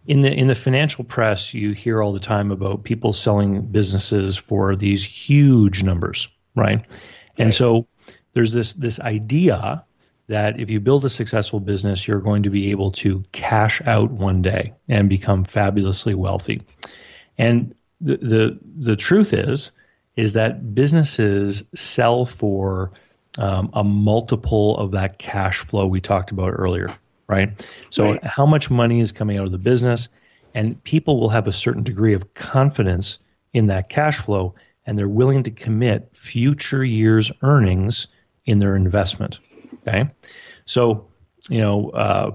[0.07, 4.37] in the in the financial press, you hear all the time about people selling businesses
[4.37, 6.77] for these huge numbers, right?
[6.77, 6.85] right.
[7.37, 7.87] And so
[8.33, 9.83] there's this this idea
[10.27, 14.11] that if you build a successful business, you're going to be able to cash out
[14.11, 16.61] one day and become fabulously wealthy.
[17.37, 19.71] And the the the truth is
[20.15, 22.91] is that businesses sell for
[23.37, 26.89] um, a multiple of that cash flow we talked about earlier
[27.27, 27.65] right?
[27.89, 28.23] So, right.
[28.23, 30.09] how much money is coming out of the business,
[30.53, 33.19] and people will have a certain degree of confidence
[33.53, 34.55] in that cash flow,
[34.85, 38.07] and they're willing to commit future years' earnings
[38.45, 39.39] in their investment.
[39.87, 40.05] Okay,
[40.65, 41.07] so
[41.49, 42.31] you know, uh,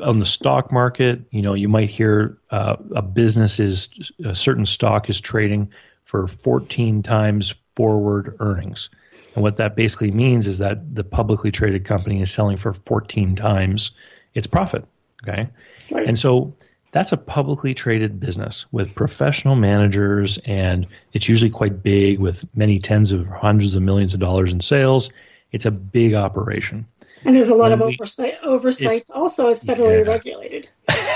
[0.00, 4.66] on the stock market, you know, you might hear uh, a business is a certain
[4.66, 5.72] stock is trading
[6.04, 8.90] for 14 times forward earnings.
[9.34, 13.34] And what that basically means is that the publicly traded company is selling for 14
[13.34, 13.92] times
[14.34, 14.84] its profit.
[15.22, 15.48] Okay,
[15.90, 16.08] right.
[16.08, 16.54] and so
[16.92, 22.78] that's a publicly traded business with professional managers, and it's usually quite big with many
[22.78, 25.10] tens of hundreds of millions of dollars in sales.
[25.52, 26.86] It's a big operation.
[27.24, 28.38] And there's a lot when of we, oversight.
[28.42, 30.10] Oversight also is federally yeah.
[30.10, 30.68] regulated.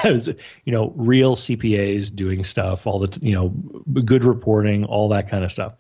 [0.65, 5.45] you know, real CPAs doing stuff, all the you know, good reporting, all that kind
[5.45, 5.75] of stuff.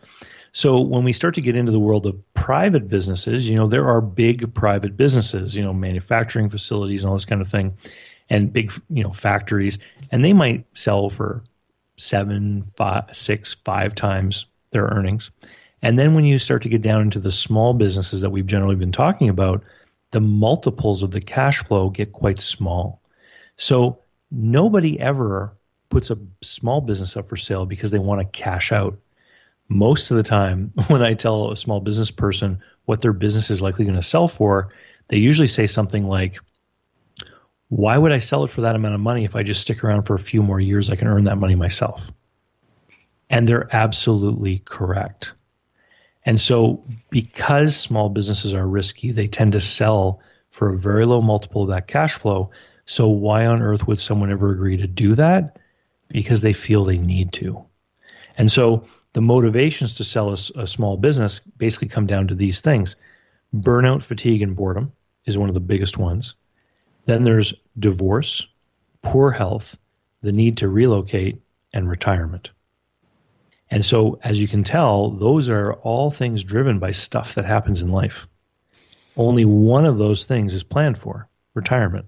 [0.56, 3.88] So when we start to get into the world of private businesses, you know, there
[3.88, 7.76] are big private businesses, you know, manufacturing facilities and all this kind of thing,
[8.30, 9.78] and big, you know, factories,
[10.10, 11.44] and they might sell for
[11.98, 15.30] seven, five, six, five times their earnings.
[15.82, 18.76] And then when you start to get down into the small businesses that we've generally
[18.76, 19.62] been talking about,
[20.10, 23.02] the multiples of the cash flow get quite small.
[23.58, 23.98] So
[24.30, 25.54] nobody ever
[25.90, 28.98] puts a small business up for sale because they want to cash out
[29.68, 33.62] most of the time when I tell a small business person what their business is
[33.62, 34.72] likely going to sell for,
[35.08, 36.38] they usually say something like,
[37.68, 40.02] Why would I sell it for that amount of money if I just stick around
[40.02, 40.90] for a few more years?
[40.90, 42.10] I can earn that money myself.
[43.28, 45.34] And they're absolutely correct.
[46.24, 51.22] And so, because small businesses are risky, they tend to sell for a very low
[51.22, 52.50] multiple of that cash flow.
[52.84, 55.58] So, why on earth would someone ever agree to do that?
[56.08, 57.64] Because they feel they need to.
[58.36, 58.86] And so,
[59.16, 62.96] the motivations to sell a, a small business basically come down to these things
[63.54, 64.92] burnout, fatigue, and boredom
[65.24, 66.34] is one of the biggest ones.
[67.06, 68.46] Then there's divorce,
[69.00, 69.78] poor health,
[70.20, 71.40] the need to relocate,
[71.72, 72.50] and retirement.
[73.70, 77.80] And so, as you can tell, those are all things driven by stuff that happens
[77.80, 78.28] in life.
[79.16, 82.04] Only one of those things is planned for retirement.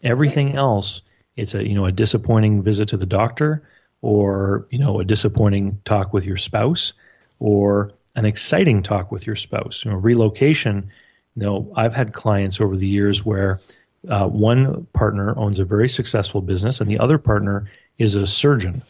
[0.00, 1.02] Everything else,
[1.34, 3.64] it's a you know a disappointing visit to the doctor,
[4.02, 6.92] or you know a disappointing talk with your spouse
[7.38, 9.84] or an exciting talk with your spouse.
[9.84, 10.90] You know relocation
[11.34, 13.60] you know i've had clients over the years where
[14.08, 18.82] uh, one partner owns a very successful business and the other partner is a surgeon.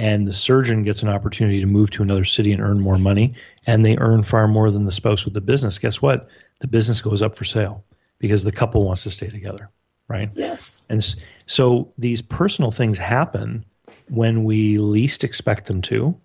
[0.00, 3.34] And the surgeon gets an opportunity to move to another city and earn more money
[3.66, 5.80] and they earn far more than the spouse with the business.
[5.80, 6.28] Guess what?
[6.60, 7.84] The business goes up for sale
[8.20, 9.70] because the couple wants to stay together
[10.08, 10.30] right?
[10.34, 10.84] Yes.
[10.88, 11.04] And
[11.46, 13.64] so these personal things happen
[14.08, 16.16] when we least expect them to.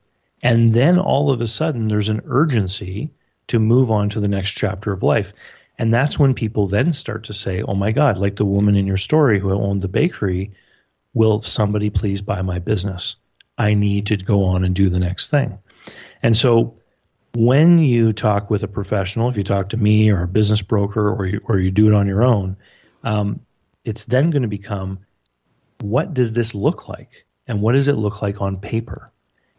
[0.41, 3.11] And then all of a sudden, there's an urgency
[3.47, 5.33] to move on to the next chapter of life.
[5.77, 8.87] And that's when people then start to say, oh my God, like the woman in
[8.87, 10.51] your story who owned the bakery,
[11.13, 13.15] will somebody please buy my business?
[13.57, 15.59] I need to go on and do the next thing.
[16.21, 16.77] And so
[17.35, 21.09] when you talk with a professional, if you talk to me or a business broker
[21.09, 22.57] or you, or you do it on your own,
[23.03, 23.41] um,
[23.83, 24.99] it's then going to become
[25.81, 27.25] what does this look like?
[27.47, 29.11] And what does it look like on paper?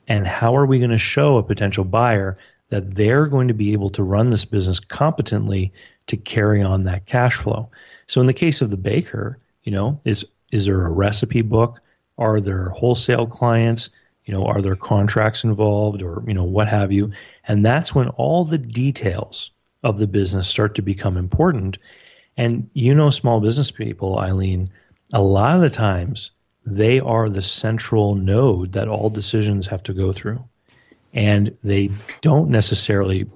[0.07, 2.39] And how are we going to show a potential buyer
[2.71, 5.73] that they're going to be able to run this business competently
[6.07, 7.71] to carry on that cash flow?
[8.07, 11.81] So in the case of the baker, you know, is is there a recipe book?
[12.17, 13.91] Are there wholesale clients?
[14.25, 17.13] You know, are there contracts involved or, you know, what have you?
[17.47, 19.51] And that's when all the details
[19.83, 21.79] of the business start to become important.
[22.37, 24.71] And you know small business people, Eileen,
[25.13, 26.31] a lot of the times
[26.67, 30.45] they are the central node that all decisions have to go through.
[31.13, 31.91] And they
[32.23, 33.27] don't necessarily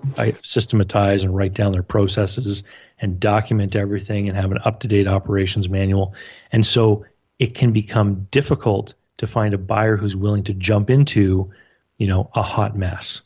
[0.43, 2.65] systematize and write down their processes
[2.99, 6.15] and document everything and have an up to date operations manual.
[6.51, 7.05] And so
[7.39, 11.53] it can become difficult to find a buyer who's willing to jump into,
[11.99, 13.23] you know, a hot mess,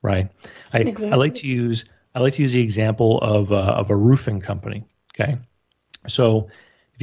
[0.00, 0.30] right?
[0.72, 1.12] I, exactly.
[1.12, 1.84] I like to use
[2.14, 4.84] I like to use the example of uh, of a roofing company.
[5.14, 5.38] Okay,
[6.06, 6.48] so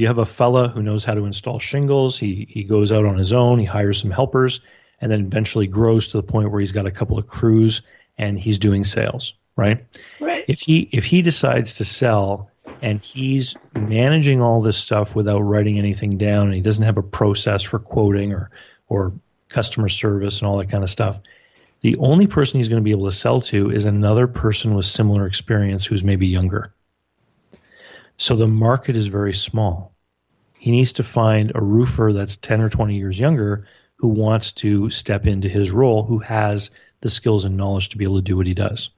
[0.00, 3.18] you have a fella who knows how to install shingles, he he goes out on
[3.18, 4.60] his own, he hires some helpers,
[5.00, 7.82] and then eventually grows to the point where he's got a couple of crews
[8.18, 9.84] and he's doing sales, right?
[10.20, 10.44] Right.
[10.48, 12.50] If he if he decides to sell
[12.82, 17.02] and he's managing all this stuff without writing anything down and he doesn't have a
[17.02, 18.50] process for quoting or
[18.88, 19.12] or
[19.48, 21.20] customer service and all that kind of stuff,
[21.80, 24.84] the only person he's going to be able to sell to is another person with
[24.84, 26.72] similar experience who's maybe younger.
[28.20, 29.94] So the market is very small.
[30.58, 33.64] He needs to find a roofer that's 10 or 20 years younger
[33.96, 38.04] who wants to step into his role, who has the skills and knowledge to be
[38.04, 38.90] able to do what he does.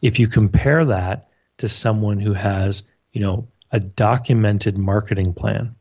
[0.00, 1.28] If you compare that
[1.58, 2.82] to someone who has,
[3.12, 5.76] you know, a documented marketing plan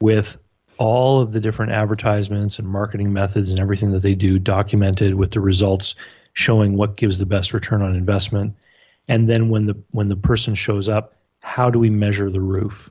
[0.00, 0.38] with
[0.78, 5.32] all of the different advertisements and marketing methods and everything that they do documented with
[5.32, 5.94] the results
[6.32, 8.56] showing what gives the best return on investment
[9.08, 12.90] and then when the when the person shows up how do we measure the roof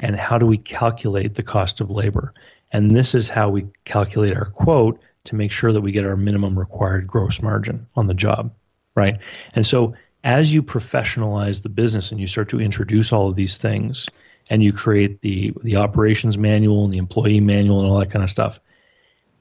[0.00, 2.34] and how do we calculate the cost of labor?
[2.72, 6.16] And this is how we calculate our quote to make sure that we get our
[6.16, 8.54] minimum required gross margin on the job,
[8.94, 9.18] right?
[9.54, 9.94] And so
[10.24, 14.08] as you professionalize the business and you start to introduce all of these things
[14.48, 18.24] and you create the the operations manual and the employee manual and all that kind
[18.24, 18.60] of stuff.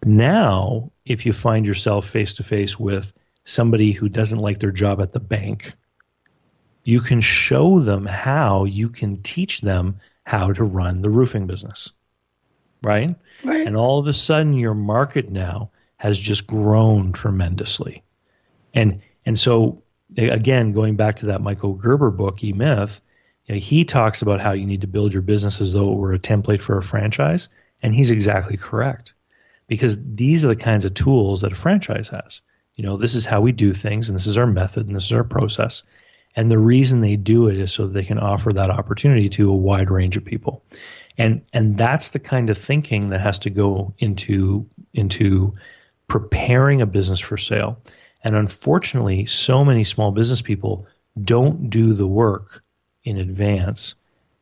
[0.05, 3.11] Now, if you find yourself face to face with
[3.45, 5.73] somebody who doesn't like their job at the bank,
[6.83, 11.91] you can show them how you can teach them how to run the roofing business.
[12.81, 13.15] Right?
[13.43, 13.67] Right.
[13.67, 18.03] And all of a sudden your market now has just grown tremendously.
[18.73, 19.83] And and so
[20.17, 23.01] again, going back to that Michael Gerber book, E Myth,
[23.45, 25.97] you know, he talks about how you need to build your business as though it
[25.97, 27.49] were a template for a franchise,
[27.81, 29.13] and he's exactly correct.
[29.67, 32.41] Because these are the kinds of tools that a franchise has.
[32.75, 35.05] You know, this is how we do things, and this is our method, and this
[35.05, 35.83] is our process.
[36.35, 39.55] And the reason they do it is so they can offer that opportunity to a
[39.55, 40.63] wide range of people.
[41.17, 45.53] And and that's the kind of thinking that has to go into into
[46.07, 47.81] preparing a business for sale.
[48.23, 50.87] And unfortunately, so many small business people
[51.19, 52.63] don't do the work
[53.03, 53.95] in advance.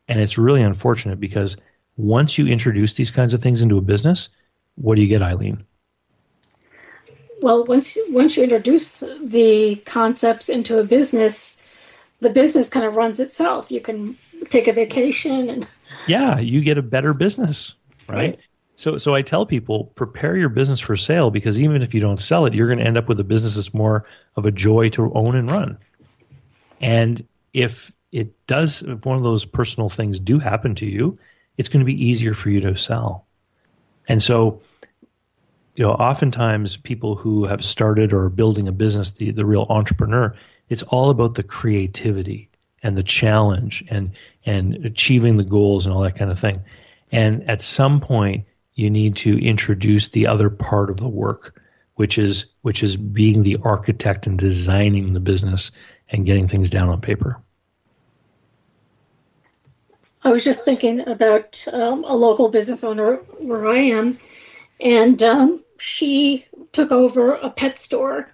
[0.08, 1.56] And it's really unfortunate because
[1.96, 4.28] once you introduce these kinds of things into a business,
[4.76, 5.64] what do you get, Eileen?
[7.40, 11.62] Well, once once you introduce the concepts into a business,
[12.20, 13.70] the business kind of runs itself.
[13.70, 14.16] You can
[14.48, 15.68] take a vacation and
[16.06, 17.74] yeah, you get a better business,
[18.08, 18.16] right?
[18.16, 18.38] right?
[18.76, 22.18] So, so I tell people prepare your business for sale because even if you don't
[22.18, 24.06] sell it, you're going to end up with a business that's more
[24.36, 25.78] of a joy to own and run.
[26.80, 31.18] And if it does, if one of those personal things do happen to you,
[31.56, 33.26] it's going to be easier for you to sell.
[34.08, 34.62] And so,
[35.74, 39.66] you know, oftentimes people who have started or are building a business, the, the real
[39.68, 40.36] entrepreneur,
[40.68, 42.50] it's all about the creativity
[42.82, 44.12] and the challenge and
[44.44, 46.62] and achieving the goals and all that kind of thing.
[47.10, 51.60] And at some point, you need to introduce the other part of the work,
[51.94, 55.72] which is which is being the architect and designing the business
[56.08, 57.40] and getting things down on paper.
[60.22, 64.18] I was just thinking about um, a local business owner where I am,
[64.80, 68.28] and um, she took over a pet store,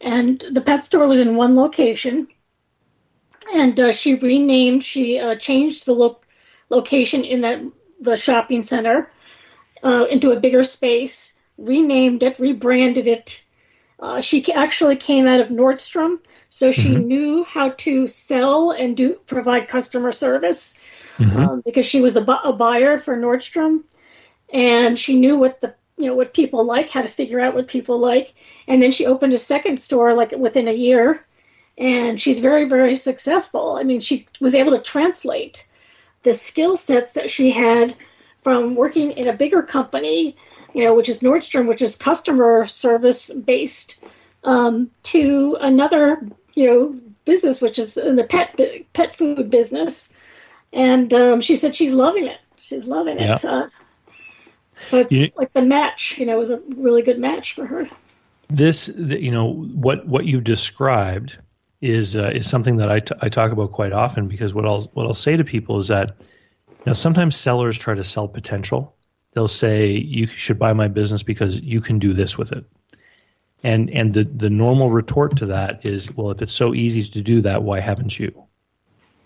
[0.00, 2.28] and the pet store was in one location,
[3.54, 6.20] and uh, she renamed, she uh, changed the lo-
[6.70, 7.60] location in that
[8.00, 9.10] the shopping center,
[9.82, 13.44] uh, into a bigger space, renamed it, rebranded it.
[14.00, 16.18] Uh, she actually came out of Nordstrom,
[16.48, 17.06] so she mm-hmm.
[17.06, 20.80] knew how to sell and do provide customer service
[21.16, 21.36] mm-hmm.
[21.36, 23.84] um, because she was a, bu- a buyer for Nordstrom,
[24.52, 27.68] and she knew what the you know what people like, how to figure out what
[27.68, 28.32] people like,
[28.66, 31.22] and then she opened a second store like within a year,
[31.76, 33.76] and she's very very successful.
[33.76, 35.66] I mean, she was able to translate
[36.22, 37.94] the skill sets that she had
[38.42, 40.36] from working in a bigger company,
[40.74, 44.02] you know, which is Nordstrom, which is customer service based,
[44.44, 48.58] um, to another, you know, business which is in the pet
[48.92, 50.16] pet food business,
[50.72, 52.38] and um, she said she's loving it.
[52.58, 53.44] She's loving it.
[53.44, 53.66] Uh,
[54.80, 57.86] so it's you, like the match, you know, was a really good match for her.
[58.48, 61.38] This, you know, what what you described
[61.80, 64.82] is uh, is something that I, t- I talk about quite often because what I'll
[64.94, 66.16] what I'll say to people is that
[66.88, 68.96] now, sometimes sellers try to sell potential.
[69.32, 72.64] They'll say, you should buy my business because you can do this with it.
[73.62, 77.20] And, and the, the normal retort to that is, well, if it's so easy to
[77.20, 78.44] do that, why haven't you?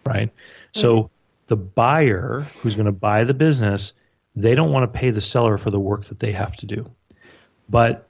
[0.05, 0.31] Right?
[0.73, 1.11] So
[1.47, 3.93] the buyer who's going to buy the business,
[4.35, 6.91] they don't want to pay the seller for the work that they have to do.
[7.69, 8.09] But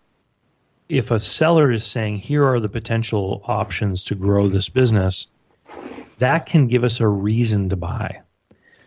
[0.89, 5.27] if a seller is saying, here are the potential options to grow this business,
[6.18, 8.23] that can give us a reason to buy.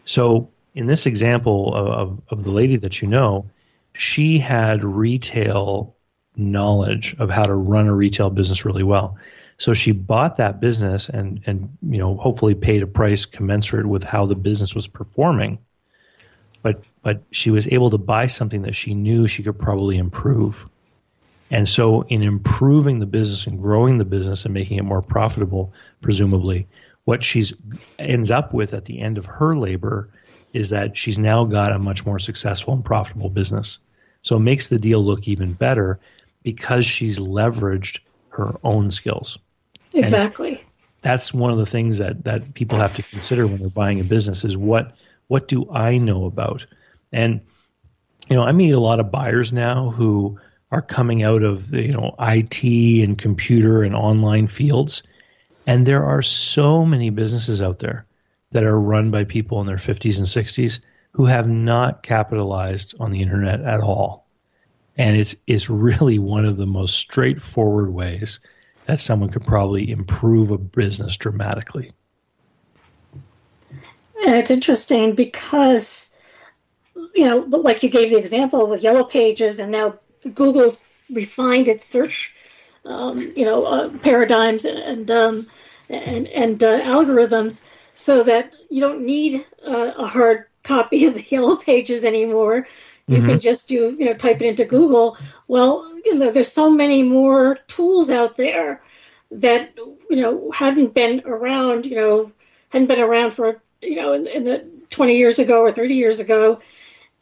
[0.06, 3.50] So in this example of, of, the lady that you know,
[3.94, 5.96] she had retail
[6.36, 9.18] knowledge of how to run a retail business really well.
[9.58, 14.04] So she bought that business and and you know hopefully paid a price commensurate with
[14.04, 15.60] how the business was performing.
[16.66, 20.68] But but she was able to buy something that she knew she could probably improve.
[21.52, 25.74] And so in improving the business and growing the business and making it more profitable,
[26.02, 26.66] presumably,
[27.04, 27.54] what she's
[28.00, 30.10] ends up with at the end of her labor
[30.54, 33.78] is that she's now got a much more successful and profitable business.
[34.24, 36.00] So it makes the deal look even better
[36.42, 38.00] because she's leveraged
[38.30, 39.38] her own skills.
[39.94, 40.54] Exactly.
[40.54, 40.66] And
[41.04, 44.04] that's one of the things that, that people have to consider when they're buying a
[44.04, 44.96] business is what
[45.28, 46.66] what do I know about?
[47.12, 47.42] And
[48.30, 50.40] you know, I meet a lot of buyers now who
[50.72, 52.64] are coming out of you know IT
[53.04, 55.04] and computer and online fields,
[55.68, 58.06] and there are so many businesses out there
[58.52, 60.80] that are run by people in their 50s and 60s
[61.12, 64.28] who have not capitalized on the internet at all.
[64.98, 68.40] And it's it's really one of the most straightforward ways
[68.86, 71.92] that someone could probably improve a business dramatically.
[74.26, 76.18] And it's interesting because,
[77.14, 80.00] you know, like you gave the example with Yellow Pages, and now
[80.34, 82.34] Google's refined its search,
[82.86, 85.48] um, you know, uh, paradigms and um,
[85.90, 91.22] and and uh, algorithms so that you don't need uh, a hard copy of the
[91.30, 92.68] Yellow Pages anymore.
[93.08, 93.28] You mm-hmm.
[93.28, 95.18] can just do, you know, type it into Google.
[95.48, 98.82] Well, you know, there's so many more tools out there
[99.32, 99.74] that
[100.10, 102.32] you know hadn't been around, you know,
[102.70, 106.20] hadn't been around for you know in, in the 20 years ago or 30 years
[106.20, 106.60] ago,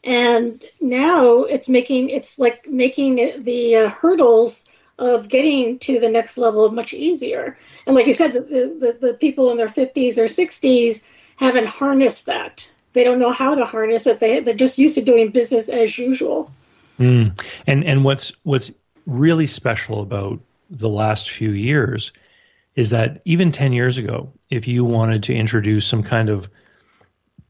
[0.04, 4.68] and now it's making it's like making the uh, hurdles
[4.99, 7.58] of getting to the next level much easier.
[7.86, 12.28] And like you said, the, the, the people in their 50s or 60s haven't harnessed
[12.28, 12.72] that.
[12.93, 14.20] They don't know how to harness it.
[14.20, 16.51] They, they're just used to doing business as usual.
[16.99, 17.41] Mm.
[17.66, 18.72] And and what's what's
[19.08, 20.39] really special about
[20.70, 22.12] the last few years
[22.76, 26.49] is that even 10 years ago, if you wanted to introduce some kind of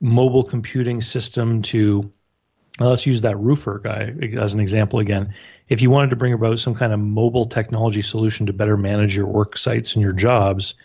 [0.02, 2.12] mobile computing system to,
[2.80, 5.34] let's use that roofer guy as an example again.
[5.70, 9.16] If you wanted to bring about some kind of mobile technology solution to better manage
[9.16, 10.76] your work sites and your jobs,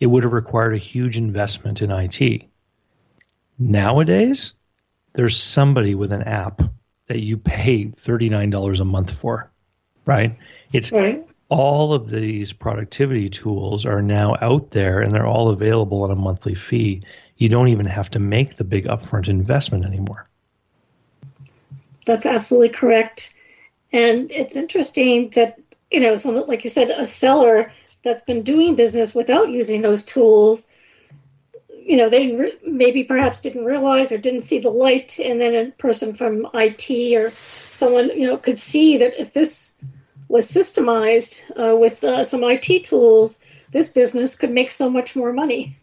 [0.00, 2.44] it would have required a huge investment in IT.
[3.58, 4.54] Nowadays,
[5.14, 6.60] there's somebody with an app
[7.06, 9.50] that you pay $39 a month for,
[10.04, 10.36] right?
[10.72, 11.25] It's right.
[11.48, 16.16] All of these productivity tools are now out there and they're all available at a
[16.16, 17.02] monthly fee.
[17.36, 20.28] You don't even have to make the big upfront investment anymore.
[22.04, 23.34] That's absolutely correct.
[23.92, 27.72] And it's interesting that, you know, someone, like you said, a seller
[28.02, 30.72] that's been doing business without using those tools
[31.86, 35.54] you know, they re- maybe perhaps didn't realize or didn't see the light, and then
[35.54, 39.78] a person from IT or someone, you know, could see that if this
[40.28, 45.32] was systemized uh, with uh, some IT tools, this business could make so much more
[45.32, 45.76] money.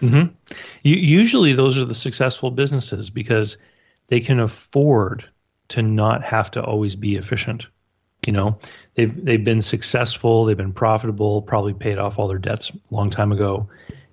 [0.00, 0.34] Mm-hmm.
[0.82, 3.56] usually, those are the successful businesses because
[4.08, 5.24] they can afford
[5.68, 7.66] to not have to always be efficient.
[8.26, 8.58] You know,
[8.94, 13.08] they've they've been successful, they've been profitable, probably paid off all their debts a long
[13.08, 13.68] time ago,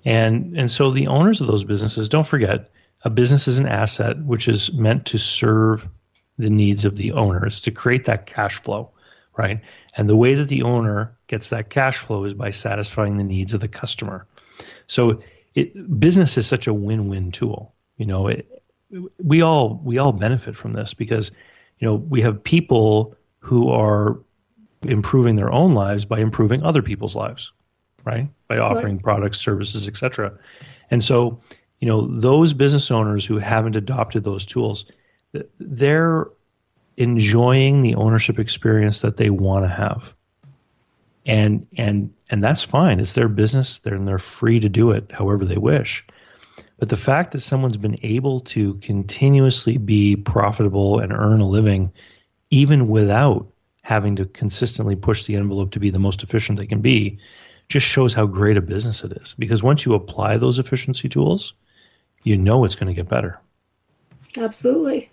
[0.06, 2.70] and and so the owners of those businesses don't forget
[3.04, 5.88] a business is an asset which is meant to serve
[6.38, 8.92] the needs of the owners to create that cash flow,
[9.38, 9.62] right?
[9.96, 13.54] And the way that the owner gets that cash flow is by satisfying the needs
[13.54, 14.28] of the customer.
[14.88, 15.22] So
[15.56, 17.74] it, business is such a win-win tool.
[17.98, 18.64] You know, it,
[19.24, 21.32] we all we all benefit from this because
[21.80, 24.20] you know we have people who are
[24.84, 27.52] improving their own lives by improving other people's lives
[28.06, 28.30] right?
[28.48, 29.04] By offering right.
[29.04, 30.38] products, services, etc.
[30.92, 31.42] And so,
[31.80, 34.86] you know, those business owners who haven't adopted those tools,
[35.60, 36.28] they're
[36.98, 40.14] enjoying the ownership experience that they want to have.
[41.26, 43.00] And and and that's fine.
[43.00, 43.80] It's their business.
[43.80, 46.06] They're and they're free to do it however they wish.
[46.78, 51.94] But the fact that someone's been able to continuously be profitable and earn a living
[52.50, 53.48] even without
[53.82, 57.20] having to consistently push the envelope to be the most efficient they can be
[57.70, 59.34] just shows how great a business it is.
[59.38, 61.54] Because once you apply those efficiency tools,
[62.24, 63.40] you know it's going to get better.
[64.38, 65.10] Absolutely.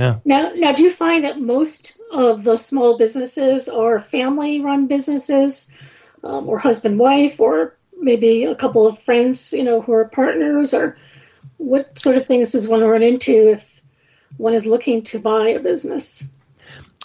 [0.00, 0.20] Yeah.
[0.24, 5.70] Now, now, do you find that most of the small businesses are family-run businesses,
[6.24, 10.96] um, or husband-wife, or maybe a couple of friends, you know, who are partners, or
[11.58, 13.82] what sort of things does one run into if
[14.38, 16.24] one is looking to buy a business?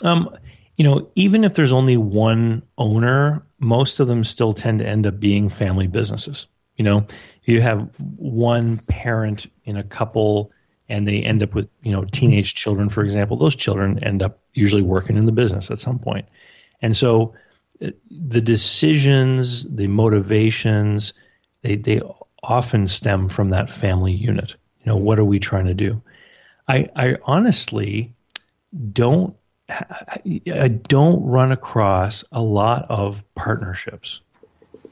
[0.01, 0.33] Um,
[0.77, 5.05] you know, even if there's only one owner, most of them still tend to end
[5.05, 6.47] up being family businesses.
[6.77, 7.07] You know,
[7.43, 10.53] you have one parent in a couple
[10.87, 14.39] and they end up with, you know, teenage children, for example, those children end up
[14.53, 16.27] usually working in the business at some point.
[16.81, 17.33] And so
[17.81, 21.13] uh, the decisions, the motivations,
[21.61, 21.99] they, they
[22.43, 24.55] often stem from that family unit.
[24.83, 26.01] You know, what are we trying to do?
[26.67, 28.13] I, I honestly
[28.91, 29.35] don't
[29.69, 34.21] I don't run across a lot of partnerships.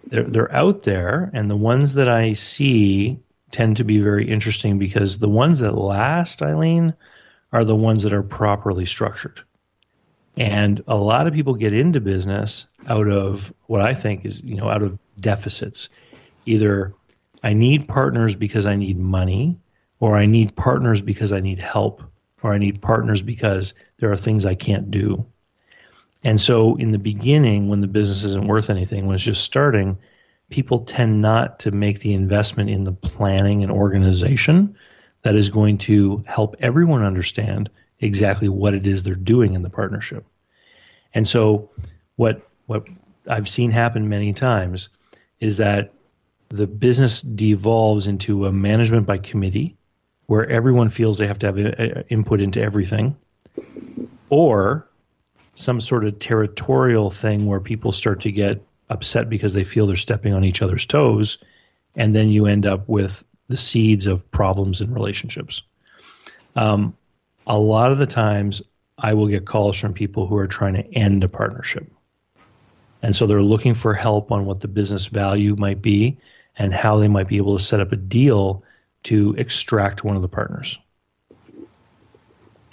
[0.08, 3.20] They're, they're out there, and the ones that I see
[3.54, 6.94] tend to be very interesting because the ones that last, Eileen,
[7.54, 9.40] are the ones that are properly structured.
[10.36, 14.56] And a lot of people get into business out of what I think is, you
[14.56, 15.88] know, out of deficits.
[16.46, 16.94] Either
[17.42, 19.60] I need partners because I need money,
[20.04, 22.04] or I need partners because I need help
[22.42, 25.26] or I need partners because there are things I can't do.
[26.26, 29.98] And so in the beginning, when the business isn't worth anything, when it's just starting,
[30.54, 34.78] people tend not to make the investment in the planning and organization
[35.24, 39.70] that is going to help everyone understand exactly what it is they're doing in the
[39.72, 40.24] partnership.
[41.12, 41.72] And so
[42.18, 42.86] what what
[43.28, 44.90] I've seen happen many times
[45.40, 45.92] is that
[46.50, 49.76] the business devolves into a management by committee
[50.28, 53.16] where everyone feels they have to have a, a input into everything,
[54.30, 54.88] or
[55.56, 59.96] some sort of territorial thing where people start to get upset because they feel they're
[59.96, 61.38] stepping on each other's toes,
[61.96, 65.64] and then you end up with the seeds of problems in relationships.
[66.56, 66.96] Um,
[67.46, 68.62] a lot of the times,
[68.98, 71.92] I will get calls from people who are trying to end a partnership.
[73.02, 76.18] And so they're looking for help on what the business value might be
[76.58, 78.64] and how they might be able to set up a deal
[79.04, 80.80] to extract one of the partners.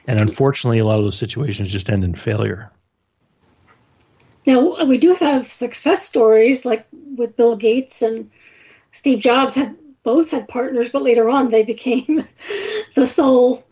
[0.06, 2.70] And unfortunately, a lot of those situations just end in failure.
[4.50, 6.84] Now, we do have success stories like
[7.16, 8.28] with Bill Gates and
[8.90, 12.26] Steve Jobs had both had partners, but later on they became
[12.96, 13.64] the sole,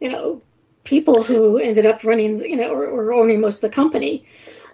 [0.00, 0.42] you know,
[0.82, 4.26] people who ended up running, you know, or, or owning most of the company.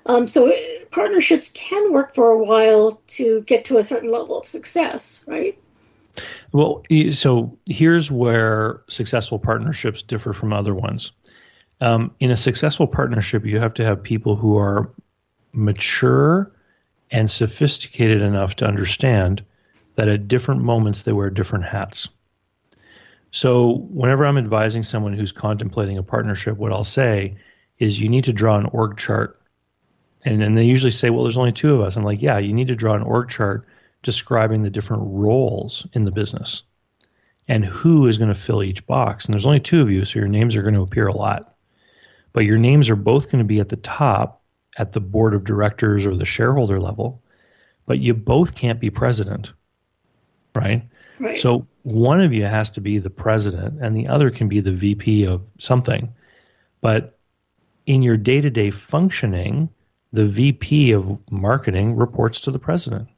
[0.07, 0.51] Um, so
[0.93, 5.59] partnerships can work for a while to get to a certain level of success, right?
[6.53, 6.83] Well,
[7.13, 11.13] so here's where successful partnerships differ from other ones.
[11.83, 14.91] Um, in a successful partnership, you have to have people who are
[15.53, 16.53] mature
[17.11, 19.44] and sophisticated enough to understand
[19.96, 22.09] that at different moments they wear different hats.
[23.32, 27.36] So, whenever I'm advising someone who's contemplating a partnership, what I'll say
[27.78, 29.40] is you need to draw an org chart.
[30.24, 31.96] And, then they usually say, well, there's only two of us.
[31.96, 33.66] I'm like, yeah, you need to draw an org chart
[34.03, 36.62] describing the different roles in the business
[37.48, 39.26] and who is going to fill each box.
[39.26, 41.55] And there's only two of you, so your names are going to appear a lot.
[42.32, 44.39] But your names are both going to be at the top
[44.81, 47.22] at the board of directors or the shareholder level,
[47.85, 49.53] but you both can't be president,
[50.55, 50.89] right?
[51.18, 51.39] Right.
[51.39, 54.72] So one of you has to be the president and the other can be the
[54.72, 56.14] VP of something.
[56.81, 57.18] But
[57.85, 59.68] in your day to day functioning,
[60.14, 63.09] the VP of marketing reports to the president.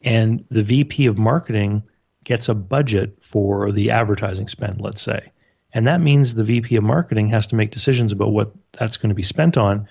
[0.00, 1.82] And the VP of marketing
[2.22, 5.32] gets a budget for the advertising spend, let's say.
[5.72, 9.08] And that means the VP of marketing has to make decisions about what that's going
[9.08, 9.88] to be spent on.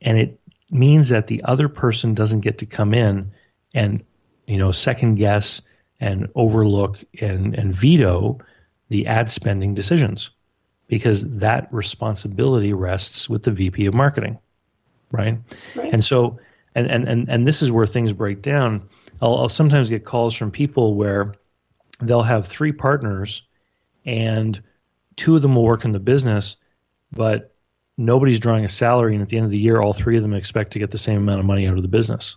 [0.00, 0.40] And it
[0.70, 3.32] means that the other person doesn't get to come in
[3.74, 4.04] and,
[4.46, 5.62] you know, second guess
[6.00, 8.38] and overlook and, and veto
[8.88, 10.30] the ad spending decisions
[10.86, 14.38] because that responsibility rests with the VP of marketing.
[15.10, 15.38] Right.
[15.74, 15.92] right.
[15.92, 16.38] And so,
[16.74, 18.88] and, and, and, and this is where things break down.
[19.20, 21.34] I'll, I'll sometimes get calls from people where
[22.00, 23.42] they'll have three partners
[24.04, 24.60] and
[25.16, 26.56] two of them will work in the business,
[27.12, 27.54] but
[27.98, 29.14] nobody's drawing a salary.
[29.14, 30.98] And at the end of the year, all three of them expect to get the
[30.98, 32.36] same amount of money out of the business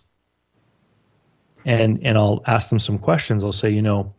[1.64, 3.44] and and I'll ask them some questions.
[3.44, 4.14] I'll say, you know,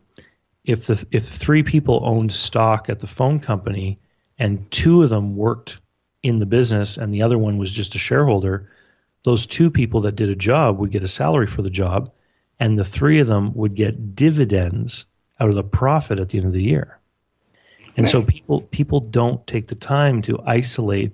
[0.64, 3.98] if the if three people owned stock at the phone company
[4.38, 5.78] and two of them worked
[6.22, 8.70] in the business and the other one was just a shareholder,
[9.24, 12.12] those two people that did a job would get a salary for the job,
[12.58, 15.06] and the three of them would get dividends
[15.38, 16.98] out of the profit at the end of the year.
[17.96, 21.12] And so people people don't take the time to isolate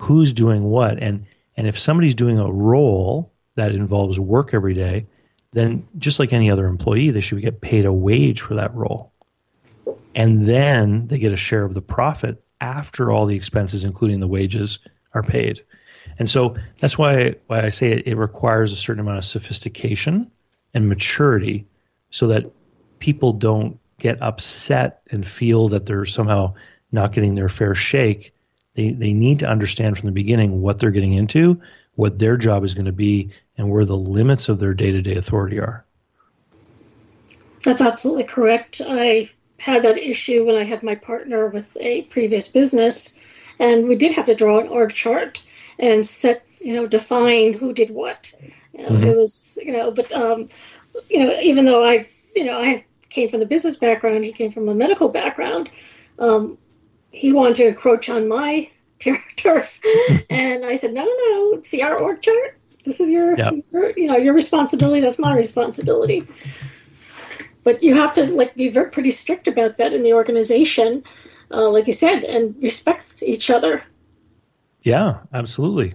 [0.00, 1.26] who's doing what and
[1.56, 5.06] and if somebody's doing a role that involves work every day,
[5.52, 9.12] then just like any other employee, they should get paid a wage for that role.
[10.14, 14.26] And then they get a share of the profit after all the expenses, including the
[14.26, 14.78] wages,
[15.12, 15.62] are paid.
[16.18, 20.30] And so that's why, why I say it, it requires a certain amount of sophistication
[20.72, 21.66] and maturity
[22.10, 22.50] so that
[22.98, 26.54] people don't get upset and feel that they're somehow
[26.92, 28.32] not getting their fair shake.
[28.74, 31.60] They, they need to understand from the beginning what they're getting into,
[31.94, 35.02] what their job is going to be, and where the limits of their day to
[35.02, 35.84] day authority are.
[37.64, 38.80] That's absolutely correct.
[38.84, 43.20] I had that issue when I had my partner with a previous business,
[43.58, 45.42] and we did have to draw an org chart
[45.78, 48.32] and set, you know, define who did what.
[48.72, 49.04] You know, mm-hmm.
[49.04, 50.48] It was, you know, but, um,
[51.08, 54.52] you know, even though I, you know, I came from the business background, he came
[54.52, 55.68] from a medical background.
[56.18, 56.56] Um,
[57.10, 58.70] he wanted to encroach on my
[59.36, 59.80] turf,
[60.28, 61.62] and I said, no, no, no.
[61.62, 63.54] See our org chart this is your, yep.
[63.70, 65.00] your, you know your responsibility.
[65.00, 66.26] That's my responsibility.
[67.62, 71.04] But you have to like be very pretty strict about that in the organization
[71.50, 73.82] uh, like you said and respect each other.
[74.82, 75.94] Yeah absolutely.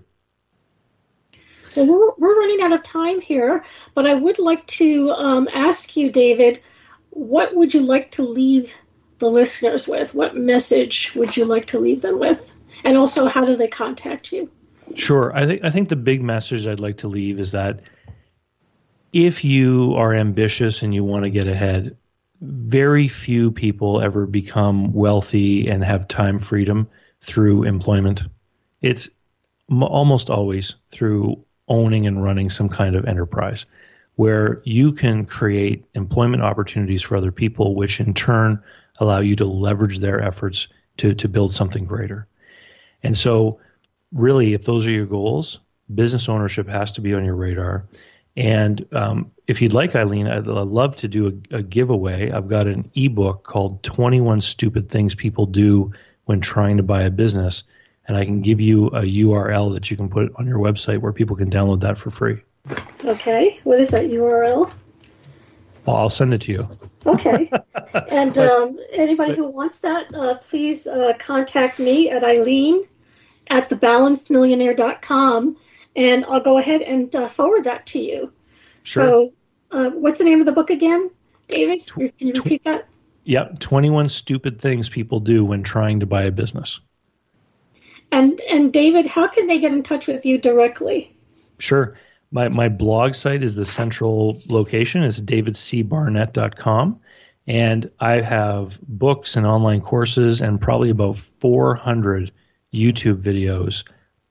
[1.76, 5.98] Well, we're, we're running out of time here but i would like to um, ask
[5.98, 6.62] you david
[7.10, 8.74] what would you like to leave
[9.20, 13.46] the listeners with what message would you like to leave them with and also how
[13.46, 14.50] do they contact you
[14.96, 15.36] Sure.
[15.36, 17.80] I think I think the big message I'd like to leave is that
[19.12, 21.98] if you are ambitious and you want to get ahead,
[22.40, 26.88] very few people ever become wealthy and have time freedom
[27.22, 28.24] through employment.
[28.82, 29.10] It's
[29.72, 33.66] m- almost always through owning and running some kind of enterprise.
[34.18, 38.62] where you can create employment opportunities for other people, which in turn
[38.98, 40.68] allow you to leverage their efforts
[40.98, 42.28] to, to build something greater.
[43.04, 43.60] And so,
[44.12, 45.60] really, if those are your goals,
[45.94, 47.86] business ownership has to be on your radar.
[48.38, 52.32] And um, if you'd like, Eileen, I'd, I'd love to do a, a, giveaway.
[52.32, 55.94] I've got an ebook called 21 Stupid Things People Do
[56.26, 57.64] When Trying to Buy a Business.
[58.08, 61.14] And I can give you a URL that you can put on your website where
[61.14, 62.42] people can download that for free.
[63.04, 63.60] Okay.
[63.64, 64.72] What is that URL?
[65.86, 66.70] Well, I'll send it to you.
[67.06, 67.52] Okay.
[67.94, 72.84] and um, anybody who wants that, uh, please uh, contact me at Eileen
[73.48, 75.58] at thebalancedmillionaire.com
[75.96, 78.34] and I'll go ahead and uh, forward that to you.
[78.84, 79.04] Sure.
[79.04, 79.34] So,
[79.72, 81.10] uh, what's the name of the book again,
[81.48, 81.86] David?
[81.88, 82.88] Can you repeat that?
[83.24, 86.80] Yeah, 21 Stupid Things People Do When Trying to Buy a Business.
[88.12, 91.16] And, and David, how can they get in touch with you directly?
[91.58, 91.98] Sure.
[92.36, 95.04] My, my blog site is the central location.
[95.04, 97.00] It's davidcbarnett.com.
[97.48, 102.34] And I have books and online courses and probably about 400
[102.74, 103.86] YouTube videos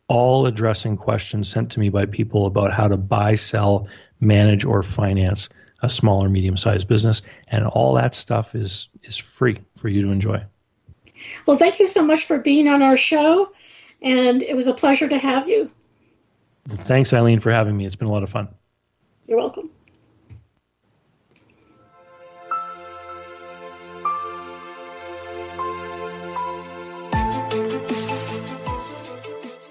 [0.06, 3.88] all addressing questions sent to me by people about how to buy, sell,
[4.20, 5.48] manage, or finance
[5.82, 7.22] a small or medium sized business.
[7.48, 10.44] And all that stuff is, is free for you to enjoy.
[11.46, 13.50] Well, thank you so much for being on our show.
[14.02, 15.70] And it was a pleasure to have you.
[16.68, 17.84] Thanks, Eileen, for having me.
[17.86, 18.48] It's been a lot of fun.
[19.26, 19.70] You're welcome.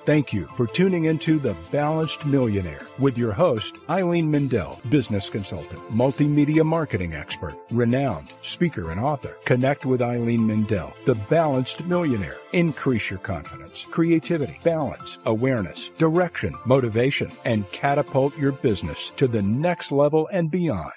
[0.05, 5.81] Thank you for tuning into The Balanced Millionaire with your host, Eileen Mendel, business consultant,
[5.89, 9.37] multimedia marketing expert, renowned speaker and author.
[9.45, 12.35] Connect with Eileen Mendel, The Balanced Millionaire.
[12.51, 19.93] Increase your confidence, creativity, balance, awareness, direction, motivation, and catapult your business to the next
[19.93, 20.91] level and beyond.